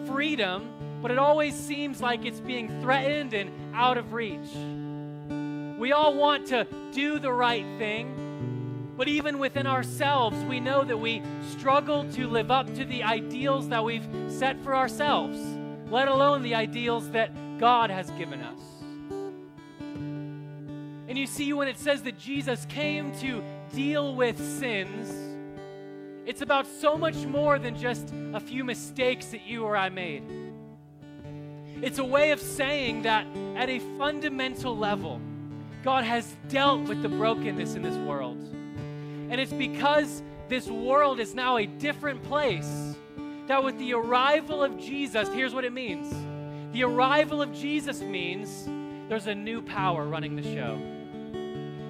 freedom, 0.06 0.70
but 1.02 1.10
it 1.10 1.18
always 1.18 1.54
seems 1.54 2.00
like 2.00 2.24
it's 2.24 2.40
being 2.40 2.80
threatened 2.80 3.34
and 3.34 3.50
out 3.74 3.98
of 3.98 4.14
reach. 4.14 4.48
We 5.84 5.92
all 5.92 6.14
want 6.14 6.46
to 6.46 6.66
do 6.92 7.18
the 7.18 7.30
right 7.30 7.66
thing, 7.76 8.94
but 8.96 9.06
even 9.06 9.38
within 9.38 9.66
ourselves, 9.66 10.42
we 10.44 10.58
know 10.58 10.82
that 10.82 10.96
we 10.96 11.20
struggle 11.50 12.10
to 12.12 12.26
live 12.26 12.50
up 12.50 12.72
to 12.76 12.86
the 12.86 13.02
ideals 13.02 13.68
that 13.68 13.84
we've 13.84 14.08
set 14.28 14.58
for 14.64 14.74
ourselves, 14.74 15.38
let 15.90 16.08
alone 16.08 16.40
the 16.40 16.54
ideals 16.54 17.10
that 17.10 17.30
God 17.58 17.90
has 17.90 18.08
given 18.12 18.40
us. 18.40 18.58
And 21.06 21.18
you 21.18 21.26
see, 21.26 21.52
when 21.52 21.68
it 21.68 21.78
says 21.78 22.00
that 22.04 22.18
Jesus 22.18 22.64
came 22.64 23.14
to 23.18 23.44
deal 23.74 24.14
with 24.14 24.38
sins, 24.58 25.36
it's 26.24 26.40
about 26.40 26.66
so 26.66 26.96
much 26.96 27.16
more 27.26 27.58
than 27.58 27.76
just 27.76 28.10
a 28.32 28.40
few 28.40 28.64
mistakes 28.64 29.26
that 29.26 29.46
you 29.46 29.64
or 29.64 29.76
I 29.76 29.90
made. 29.90 30.22
It's 31.82 31.98
a 31.98 32.04
way 32.06 32.30
of 32.30 32.40
saying 32.40 33.02
that 33.02 33.26
at 33.54 33.68
a 33.68 33.80
fundamental 33.98 34.74
level, 34.74 35.20
God 35.84 36.04
has 36.04 36.34
dealt 36.48 36.88
with 36.88 37.02
the 37.02 37.10
brokenness 37.10 37.74
in 37.74 37.82
this 37.82 37.96
world. 37.96 38.38
And 39.28 39.38
it's 39.38 39.52
because 39.52 40.22
this 40.48 40.66
world 40.66 41.20
is 41.20 41.34
now 41.34 41.58
a 41.58 41.66
different 41.66 42.22
place 42.22 42.96
that 43.48 43.62
with 43.62 43.78
the 43.78 43.92
arrival 43.92 44.64
of 44.64 44.78
Jesus, 44.78 45.28
here's 45.28 45.52
what 45.52 45.64
it 45.64 45.72
means 45.74 46.10
the 46.72 46.84
arrival 46.84 47.42
of 47.42 47.52
Jesus 47.52 48.00
means 48.00 48.66
there's 49.10 49.26
a 49.26 49.34
new 49.34 49.60
power 49.60 50.06
running 50.06 50.36
the 50.36 50.42
show. 50.42 50.80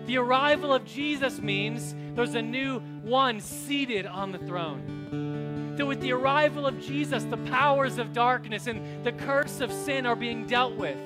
The 0.06 0.18
arrival 0.18 0.74
of 0.74 0.84
Jesus 0.84 1.38
means 1.38 1.94
there's 2.16 2.34
a 2.34 2.42
new 2.42 2.80
one 3.02 3.40
seated 3.40 4.06
on 4.06 4.32
the 4.32 4.38
throne. 4.38 5.76
That 5.76 5.86
with 5.86 6.00
the 6.00 6.12
arrival 6.12 6.66
of 6.66 6.80
Jesus, 6.80 7.22
the 7.24 7.36
powers 7.36 7.98
of 7.98 8.12
darkness 8.12 8.66
and 8.66 9.04
the 9.04 9.12
curse 9.12 9.60
of 9.60 9.72
sin 9.72 10.04
are 10.04 10.16
being 10.16 10.46
dealt 10.46 10.74
with. 10.74 10.98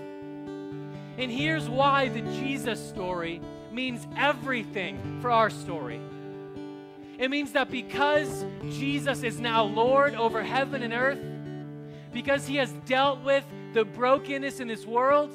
And 1.19 1.33
here's 1.33 1.69
why 1.69 2.09
the 2.09 2.21
Jesus 2.21 2.89
story 2.89 3.41
means 3.73 4.07
everything 4.17 5.19
for 5.21 5.33
our 5.33 5.51
story. 5.51 6.01
It 7.19 7.29
means 7.29 7.53
that 7.53 7.71
because 7.71 8.45
Jesus 8.71 9.25
is 9.25 9.41
now 9.41 9.65
Lord 9.65 10.15
over 10.15 10.45
heaven 10.45 10.85
and 10.85 10.95
earth, 10.95 11.19
because 12.13 12.47
he 12.47 12.57
has 12.57 12.73
dealt 12.87 13.25
with 13.25 13.45
the 13.75 13.85
brokenness 13.85 14.61
in 14.61 14.69
this 14.69 14.87
world, 14.87 15.33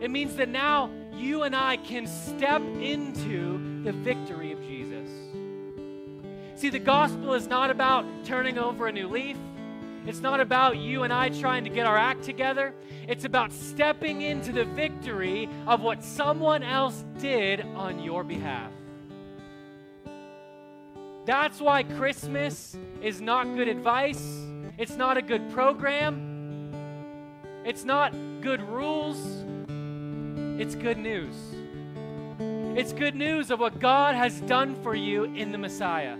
it 0.00 0.10
means 0.10 0.34
that 0.36 0.48
now 0.48 0.90
you 1.12 1.42
and 1.42 1.54
I 1.54 1.76
can 1.76 2.06
step 2.06 2.62
into 2.62 3.82
the 3.84 3.92
victory 3.92 4.52
of 4.52 4.60
Jesus. 4.62 5.10
See, 6.56 6.70
the 6.70 6.78
gospel 6.78 7.34
is 7.34 7.46
not 7.46 7.70
about 7.70 8.06
turning 8.24 8.58
over 8.58 8.86
a 8.86 8.92
new 8.92 9.08
leaf. 9.08 9.36
It's 10.06 10.20
not 10.20 10.40
about 10.40 10.76
you 10.76 11.02
and 11.02 11.12
I 11.12 11.30
trying 11.30 11.64
to 11.64 11.70
get 11.70 11.86
our 11.86 11.96
act 11.96 12.24
together. 12.24 12.74
It's 13.08 13.24
about 13.24 13.52
stepping 13.52 14.22
into 14.22 14.52
the 14.52 14.64
victory 14.64 15.48
of 15.66 15.80
what 15.80 16.04
someone 16.04 16.62
else 16.62 17.04
did 17.18 17.62
on 17.62 18.00
your 18.00 18.22
behalf. 18.22 18.70
That's 21.24 21.58
why 21.58 21.84
Christmas 21.84 22.76
is 23.00 23.22
not 23.22 23.54
good 23.54 23.68
advice. 23.68 24.22
It's 24.76 24.96
not 24.96 25.16
a 25.16 25.22
good 25.22 25.50
program. 25.52 26.70
It's 27.64 27.84
not 27.84 28.12
good 28.42 28.60
rules. 28.60 29.16
It's 30.60 30.74
good 30.74 30.98
news. 30.98 31.34
It's 32.76 32.92
good 32.92 33.14
news 33.14 33.50
of 33.50 33.58
what 33.58 33.78
God 33.78 34.14
has 34.16 34.40
done 34.42 34.74
for 34.82 34.94
you 34.94 35.24
in 35.24 35.50
the 35.50 35.58
Messiah. 35.58 36.18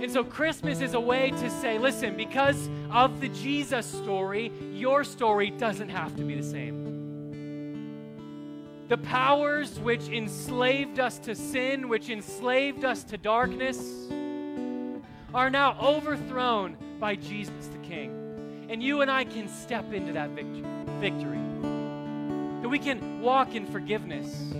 And 0.00 0.10
so 0.12 0.22
Christmas 0.22 0.80
is 0.80 0.94
a 0.94 1.00
way 1.00 1.30
to 1.30 1.50
say, 1.50 1.78
listen, 1.78 2.16
because 2.16 2.70
of 2.90 3.20
the 3.20 3.28
Jesus 3.30 3.84
story, 3.84 4.52
your 4.72 5.04
story 5.04 5.50
doesn't 5.50 5.88
have 5.88 6.14
to 6.16 6.22
be 6.22 6.34
the 6.36 6.42
same. 6.42 6.86
The 8.88 8.98
powers 8.98 9.78
which 9.80 10.08
enslaved 10.08 10.98
us 10.98 11.18
to 11.20 11.34
sin, 11.34 11.88
which 11.88 12.08
enslaved 12.08 12.84
us 12.84 13.04
to 13.04 13.18
darkness, 13.18 13.78
are 15.34 15.50
now 15.50 15.78
overthrown 15.80 16.76
by 16.98 17.16
Jesus 17.16 17.66
the 17.66 17.78
King. 17.78 18.66
And 18.70 18.82
you 18.82 19.02
and 19.02 19.10
I 19.10 19.24
can 19.24 19.48
step 19.48 19.92
into 19.92 20.12
that 20.14 20.30
victory 20.30 21.38
that 22.62 22.68
we 22.68 22.78
can 22.78 23.20
walk 23.20 23.54
in 23.54 23.66
forgiveness. 23.66 24.52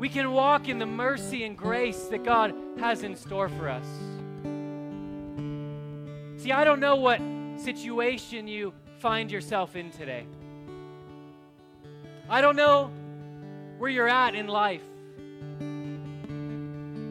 We 0.00 0.08
can 0.08 0.32
walk 0.32 0.68
in 0.68 0.78
the 0.78 0.86
mercy 0.86 1.44
and 1.44 1.56
grace 1.56 2.04
that 2.04 2.24
God 2.24 2.54
has 2.78 3.02
in 3.02 3.14
store 3.14 3.50
for 3.50 3.68
us. 3.68 3.86
See, 6.42 6.50
I 6.52 6.64
don't 6.64 6.80
know 6.80 6.96
what 6.96 7.20
situation 7.58 8.48
you 8.48 8.72
find 8.98 9.30
yourself 9.30 9.76
in 9.76 9.90
today. 9.90 10.24
I 12.30 12.40
don't 12.40 12.56
know 12.56 12.90
where 13.76 13.90
you're 13.90 14.08
at 14.08 14.34
in 14.34 14.46
life. 14.46 14.82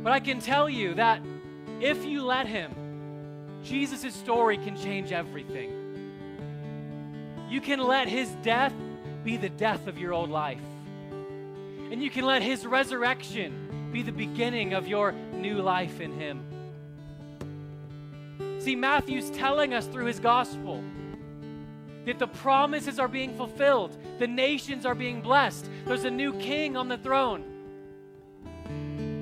But 0.03 0.11
I 0.11 0.19
can 0.19 0.39
tell 0.39 0.67
you 0.67 0.95
that 0.95 1.21
if 1.79 2.03
you 2.03 2.23
let 2.23 2.47
Him, 2.47 2.73
Jesus' 3.63 4.15
story 4.15 4.57
can 4.57 4.75
change 4.75 5.11
everything. 5.11 5.79
You 7.49 7.61
can 7.61 7.79
let 7.79 8.07
his 8.07 8.29
death 8.41 8.73
be 9.23 9.37
the 9.37 9.49
death 9.49 9.87
of 9.87 9.97
your 9.97 10.13
old 10.13 10.31
life. 10.31 10.59
And 11.91 12.03
you 12.03 12.09
can 12.09 12.25
let 12.25 12.41
his 12.41 12.65
resurrection 12.65 13.89
be 13.91 14.03
the 14.03 14.11
beginning 14.11 14.73
of 14.73 14.87
your 14.87 15.11
new 15.11 15.55
life 15.55 15.99
in 15.99 16.11
him. 16.11 16.45
See, 18.59 18.75
Matthew's 18.75 19.29
telling 19.31 19.73
us 19.73 19.87
through 19.87 20.05
his 20.05 20.19
gospel 20.19 20.83
that 22.05 22.19
the 22.19 22.27
promises 22.27 22.99
are 22.99 23.07
being 23.07 23.35
fulfilled, 23.35 23.97
the 24.19 24.27
nations 24.27 24.85
are 24.85 24.95
being 24.95 25.21
blessed, 25.21 25.69
there's 25.85 26.03
a 26.03 26.11
new 26.11 26.33
king 26.33 26.77
on 26.77 26.87
the 26.87 26.97
throne. 26.97 27.43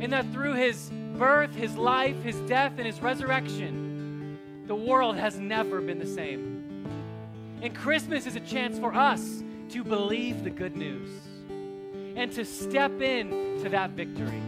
And 0.01 0.11
that 0.11 0.31
through 0.31 0.53
his 0.53 0.91
birth, 1.17 1.55
his 1.55 1.75
life, 1.75 2.21
his 2.23 2.35
death, 2.41 2.73
and 2.77 2.85
his 2.85 3.01
resurrection, 3.01 4.37
the 4.67 4.75
world 4.75 5.15
has 5.15 5.39
never 5.39 5.81
been 5.81 5.99
the 5.99 6.05
same. 6.05 6.85
And 7.61 7.73
Christmas 7.73 8.27
is 8.27 8.35
a 8.35 8.41
chance 8.41 8.77
for 8.77 8.93
us 8.93 9.43
to 9.69 9.83
believe 9.83 10.43
the 10.43 10.49
good 10.49 10.75
news 10.75 11.09
and 12.17 12.31
to 12.31 12.43
step 12.43 12.99
into 12.99 13.69
that 13.69 13.91
victory. 13.91 14.41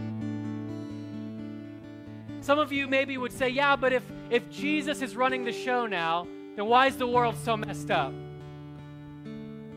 Some 2.40 2.58
of 2.58 2.72
you 2.72 2.88
maybe 2.88 3.16
would 3.16 3.32
say, 3.32 3.48
yeah, 3.48 3.76
but 3.76 3.92
if, 3.92 4.02
if 4.28 4.50
Jesus 4.50 5.02
is 5.02 5.14
running 5.14 5.44
the 5.44 5.52
show 5.52 5.86
now, 5.86 6.26
then 6.56 6.66
why 6.66 6.88
is 6.88 6.96
the 6.96 7.06
world 7.06 7.36
so 7.44 7.56
messed 7.56 7.92
up? 7.92 8.12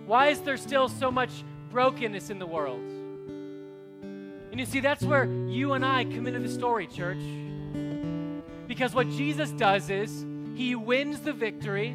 Why 0.07 0.29
is 0.29 0.41
there 0.41 0.57
still 0.57 0.89
so 0.89 1.11
much 1.11 1.29
brokenness 1.69 2.31
in 2.31 2.39
the 2.39 2.47
world? 2.47 2.81
And 4.01 4.59
you 4.59 4.65
see, 4.65 4.79
that's 4.79 5.03
where 5.03 5.25
you 5.25 5.73
and 5.73 5.85
I 5.85 6.03
come 6.05 6.25
into 6.25 6.39
the 6.39 6.49
story, 6.49 6.87
church. 6.87 7.21
Because 8.67 8.95
what 8.95 9.07
Jesus 9.11 9.51
does 9.51 9.91
is 9.91 10.25
he 10.55 10.73
wins 10.73 11.19
the 11.19 11.33
victory 11.33 11.89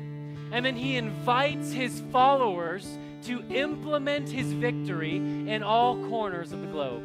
and 0.52 0.64
then 0.64 0.76
he 0.76 0.96
invites 0.96 1.72
his 1.72 2.02
followers 2.12 2.86
to 3.24 3.42
implement 3.50 4.28
his 4.28 4.52
victory 4.52 5.16
in 5.16 5.62
all 5.62 5.96
corners 6.08 6.52
of 6.52 6.60
the 6.60 6.66
globe. 6.66 7.02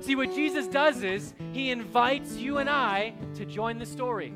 See, 0.00 0.14
what 0.14 0.34
Jesus 0.34 0.66
does 0.66 1.02
is 1.02 1.34
he 1.52 1.70
invites 1.70 2.36
you 2.36 2.58
and 2.58 2.70
I 2.70 3.14
to 3.34 3.44
join 3.44 3.78
the 3.78 3.86
story. 3.86 4.32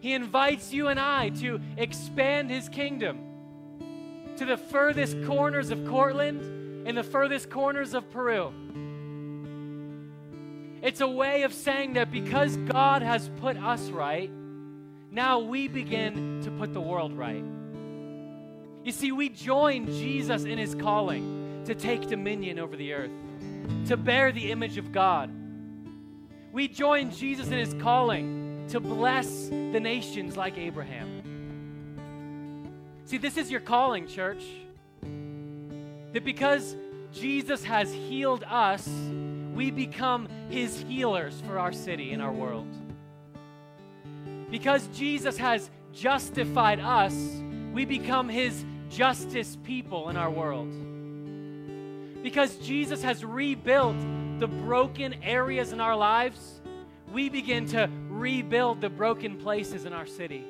He 0.00 0.12
invites 0.12 0.72
you 0.72 0.88
and 0.88 0.98
I 0.98 1.30
to 1.40 1.60
expand 1.76 2.50
his 2.50 2.68
kingdom 2.68 3.18
to 4.36 4.44
the 4.44 4.56
furthest 4.56 5.16
corners 5.24 5.70
of 5.70 5.86
Cortland 5.86 6.86
and 6.86 6.96
the 6.96 7.02
furthest 7.02 7.50
corners 7.50 7.94
of 7.94 8.10
Peru. 8.10 8.52
It's 10.80 11.00
a 11.00 11.08
way 11.08 11.42
of 11.42 11.52
saying 11.52 11.94
that 11.94 12.12
because 12.12 12.56
God 12.56 13.02
has 13.02 13.28
put 13.40 13.56
us 13.56 13.90
right, 13.90 14.30
now 15.10 15.40
we 15.40 15.66
begin 15.66 16.40
to 16.44 16.50
put 16.52 16.72
the 16.72 16.80
world 16.80 17.12
right. 17.12 17.44
You 18.88 18.92
see, 18.92 19.12
we 19.12 19.28
join 19.28 19.84
Jesus 19.84 20.44
in 20.44 20.56
his 20.56 20.74
calling 20.74 21.62
to 21.66 21.74
take 21.74 22.08
dominion 22.08 22.58
over 22.58 22.74
the 22.74 22.94
earth, 22.94 23.10
to 23.88 23.98
bear 23.98 24.32
the 24.32 24.50
image 24.50 24.78
of 24.78 24.92
God. 24.92 25.30
We 26.54 26.68
join 26.68 27.10
Jesus 27.10 27.48
in 27.48 27.58
his 27.58 27.74
calling 27.82 28.64
to 28.68 28.80
bless 28.80 29.50
the 29.50 29.78
nations 29.78 30.38
like 30.38 30.56
Abraham. 30.56 31.20
See, 33.04 33.18
this 33.18 33.36
is 33.36 33.50
your 33.50 33.60
calling, 33.60 34.06
church. 34.06 34.42
That 36.14 36.24
because 36.24 36.74
Jesus 37.12 37.62
has 37.64 37.92
healed 37.92 38.42
us, 38.44 38.88
we 39.54 39.70
become 39.70 40.28
his 40.48 40.80
healers 40.80 41.42
for 41.46 41.58
our 41.58 41.72
city 41.72 42.14
and 42.14 42.22
our 42.22 42.32
world. 42.32 42.74
Because 44.50 44.86
Jesus 44.94 45.36
has 45.36 45.68
justified 45.92 46.80
us, 46.80 47.12
we 47.74 47.84
become 47.84 48.30
his 48.30 48.64
justice 48.90 49.56
people 49.64 50.08
in 50.08 50.16
our 50.16 50.30
world. 50.30 50.72
Because 52.22 52.56
Jesus 52.56 53.02
has 53.02 53.24
rebuilt 53.24 53.96
the 54.38 54.48
broken 54.48 55.14
areas 55.22 55.72
in 55.72 55.80
our 55.80 55.96
lives, 55.96 56.60
we 57.12 57.28
begin 57.28 57.66
to 57.68 57.88
rebuild 58.08 58.80
the 58.80 58.90
broken 58.90 59.36
places 59.36 59.84
in 59.84 59.92
our 59.92 60.06
city. 60.06 60.44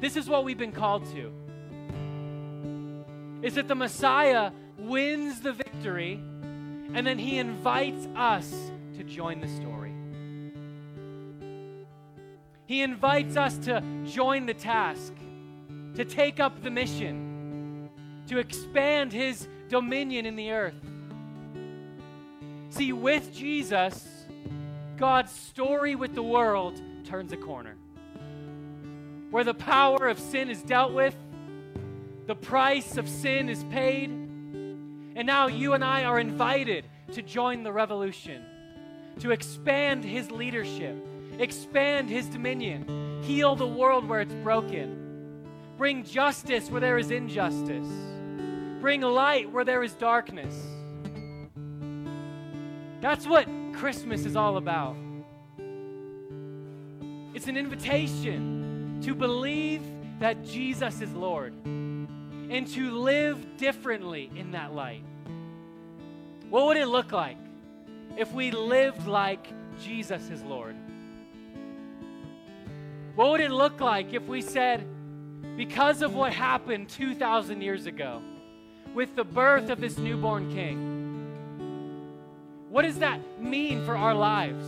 This 0.00 0.16
is 0.16 0.28
what 0.28 0.44
we've 0.44 0.58
been 0.58 0.72
called 0.72 1.04
to. 1.12 1.32
Is 3.42 3.54
that 3.54 3.68
the 3.68 3.74
Messiah 3.74 4.52
wins 4.78 5.40
the 5.40 5.52
victory 5.52 6.14
and 6.94 7.06
then 7.06 7.18
he 7.18 7.38
invites 7.38 8.08
us 8.16 8.50
to 8.96 9.04
join 9.04 9.40
the 9.40 9.48
story. 9.48 9.94
He 12.66 12.82
invites 12.82 13.36
us 13.36 13.58
to 13.58 13.82
join 14.06 14.46
the 14.46 14.54
task, 14.54 15.12
to 16.00 16.06
take 16.06 16.40
up 16.40 16.62
the 16.62 16.70
mission, 16.70 17.90
to 18.26 18.38
expand 18.38 19.12
his 19.12 19.46
dominion 19.68 20.24
in 20.24 20.34
the 20.34 20.50
earth. 20.50 20.72
See, 22.70 22.94
with 22.94 23.34
Jesus, 23.34 24.08
God's 24.96 25.30
story 25.30 25.96
with 25.96 26.14
the 26.14 26.22
world 26.22 26.80
turns 27.04 27.34
a 27.34 27.36
corner 27.36 27.76
where 29.30 29.44
the 29.44 29.52
power 29.52 30.08
of 30.08 30.18
sin 30.18 30.48
is 30.48 30.62
dealt 30.62 30.94
with, 30.94 31.14
the 32.26 32.34
price 32.34 32.96
of 32.96 33.06
sin 33.06 33.50
is 33.50 33.62
paid, 33.64 34.08
and 34.08 35.26
now 35.26 35.48
you 35.48 35.74
and 35.74 35.84
I 35.84 36.04
are 36.04 36.18
invited 36.18 36.86
to 37.12 37.20
join 37.20 37.62
the 37.62 37.74
revolution, 37.74 38.42
to 39.18 39.32
expand 39.32 40.02
his 40.02 40.30
leadership, 40.30 40.96
expand 41.38 42.08
his 42.08 42.24
dominion, 42.24 43.20
heal 43.22 43.54
the 43.54 43.68
world 43.68 44.08
where 44.08 44.22
it's 44.22 44.32
broken, 44.36 44.99
bring 45.80 46.04
justice 46.04 46.70
where 46.70 46.82
there 46.82 46.98
is 46.98 47.10
injustice, 47.10 47.88
bring 48.82 49.00
light 49.00 49.50
where 49.50 49.64
there 49.64 49.82
is 49.82 49.94
darkness. 49.94 50.54
That's 53.00 53.26
what 53.26 53.48
Christmas 53.72 54.26
is 54.26 54.36
all 54.36 54.58
about. 54.58 54.94
It's 57.32 57.48
an 57.48 57.56
invitation 57.56 59.00
to 59.04 59.14
believe 59.14 59.80
that 60.18 60.44
Jesus 60.44 61.00
is 61.00 61.14
Lord 61.14 61.54
and 61.64 62.66
to 62.74 62.90
live 62.90 63.56
differently 63.56 64.30
in 64.36 64.50
that 64.50 64.74
light. 64.74 65.02
What 66.50 66.66
would 66.66 66.76
it 66.76 66.88
look 66.88 67.10
like 67.10 67.38
if 68.18 68.30
we 68.34 68.50
lived 68.50 69.06
like 69.06 69.46
Jesus 69.82 70.28
is 70.28 70.42
Lord? 70.42 70.76
What 73.14 73.30
would 73.30 73.40
it 73.40 73.50
look 73.50 73.80
like 73.80 74.12
if 74.12 74.24
we 74.24 74.42
said, 74.42 74.86
because 75.56 76.02
of 76.02 76.14
what 76.14 76.32
happened 76.32 76.88
2,000 76.88 77.60
years 77.60 77.86
ago 77.86 78.22
with 78.94 79.14
the 79.16 79.24
birth 79.24 79.70
of 79.70 79.80
this 79.80 79.98
newborn 79.98 80.52
king, 80.52 80.96
what 82.68 82.82
does 82.82 82.98
that 82.98 83.40
mean 83.40 83.84
for 83.84 83.96
our 83.96 84.14
lives? 84.14 84.64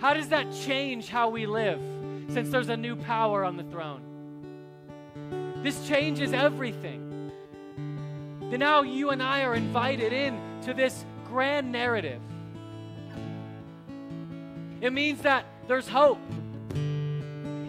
How 0.00 0.14
does 0.14 0.28
that 0.28 0.52
change 0.52 1.08
how 1.08 1.28
we 1.30 1.46
live? 1.46 1.80
since 2.28 2.50
there's 2.50 2.68
a 2.68 2.76
new 2.76 2.94
power 2.94 3.44
on 3.44 3.56
the 3.56 3.64
throne. 3.64 4.02
This 5.62 5.88
changes 5.88 6.32
everything. 6.32 7.32
Then 8.50 8.60
now 8.60 8.82
you 8.82 9.10
and 9.10 9.22
I 9.22 9.42
are 9.42 9.54
invited 9.54 10.12
in 10.12 10.38
to 10.62 10.74
this 10.74 11.04
grand 11.26 11.72
narrative. 11.72 12.20
It 14.80 14.92
means 14.92 15.22
that 15.22 15.44
there's 15.66 15.88
hope. 15.88 16.20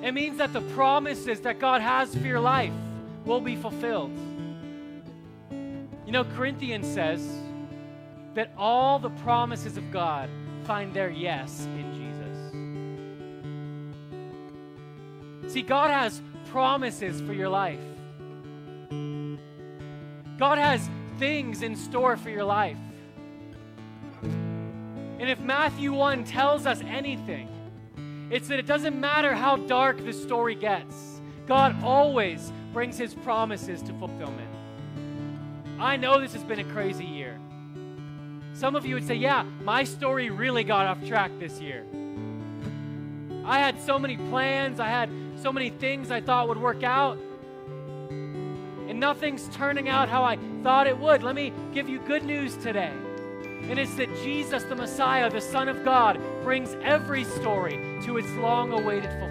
It 0.01 0.13
means 0.13 0.38
that 0.38 0.53
the 0.53 0.62
promises 0.62 1.41
that 1.41 1.59
God 1.59 1.81
has 1.81 2.15
for 2.15 2.25
your 2.25 2.39
life 2.39 2.73
will 3.25 3.41
be 3.41 3.55
fulfilled. 3.55 4.17
You 6.05 6.12
know, 6.12 6.23
Corinthians 6.23 6.88
says 6.88 7.21
that 8.33 8.51
all 8.57 8.97
the 8.99 9.09
promises 9.09 9.77
of 9.77 9.91
God 9.91 10.29
find 10.63 10.93
their 10.93 11.09
yes 11.09 11.65
in 11.65 11.93
Jesus. 15.43 15.53
See, 15.53 15.62
God 15.62 15.91
has 15.91 16.21
promises 16.49 17.21
for 17.21 17.33
your 17.33 17.49
life. 17.49 17.79
God 20.38 20.57
has 20.57 20.89
things 21.17 21.62
in 21.62 21.75
store 21.75 22.15
for 22.15 22.29
your 22.29 22.45
life. 22.45 22.77
And 24.23 25.29
if 25.29 25.39
Matthew 25.41 25.91
1 25.91 26.23
tells 26.23 26.65
us 26.65 26.81
anything, 26.81 27.49
it's 28.30 28.48
that 28.50 28.60
it 28.60 28.65
doesn't 28.65 29.00
matter 29.00 29.34
how 29.34 29.56
dark 29.56 30.04
the 30.04 30.13
story 30.13 30.56
gets, 30.56 31.22
God 31.48 31.76
always 31.84 32.52
brings 32.74 32.98
his 32.98 33.13
promises 33.15 33.82
to 33.84 33.94
fulfillment. 33.94 34.50
I 35.80 35.98
know 35.98 36.20
this 36.20 36.34
has 36.34 36.44
been 36.44 36.60
a 36.60 36.63
crazy 36.65 37.06
year. 37.06 37.39
Some 38.54 38.76
of 38.76 38.86
you 38.86 38.96
would 38.96 39.08
say, 39.08 39.15
Yeah, 39.15 39.44
my 39.63 39.84
story 39.84 40.30
really 40.30 40.63
got 40.63 40.86
off 40.86 41.08
track 41.08 41.32
this 41.39 41.60
year. 41.60 41.86
I 43.46 43.58
had 43.58 43.82
so 43.82 43.98
many 43.98 44.18
plans, 44.18 44.80
I 44.80 44.89
had 44.89 45.10
so 45.42 45.52
many 45.52 45.70
things 45.70 46.12
I 46.12 46.22
thought 46.22 46.48
would 46.50 46.62
work 46.62 46.84
out. 46.84 47.18
And 48.10 49.00
nothing's 49.00 49.48
turning 49.56 49.88
out 49.89 50.10
how 50.10 50.24
I 50.24 50.38
thought 50.62 50.88
it 50.88 50.98
would. 50.98 51.24
Let 51.24 51.36
me 51.36 51.54
give 51.74 51.88
you 51.88 52.00
good 52.00 52.24
news 52.24 52.58
today. 52.58 52.92
And 53.63 53.78
it's 53.78 53.93
that 53.95 54.13
Jesus, 54.24 54.63
the 54.63 54.76
Messiah, 54.76 55.30
the 55.30 55.41
Son 55.41 55.67
of 55.67 55.84
God, 55.84 56.19
brings 56.43 56.76
every 56.82 57.24
story 57.24 57.80
to 58.04 58.17
its 58.17 58.32
long 58.36 58.72
awaited 58.72 59.10
fulfillment. 59.12 59.29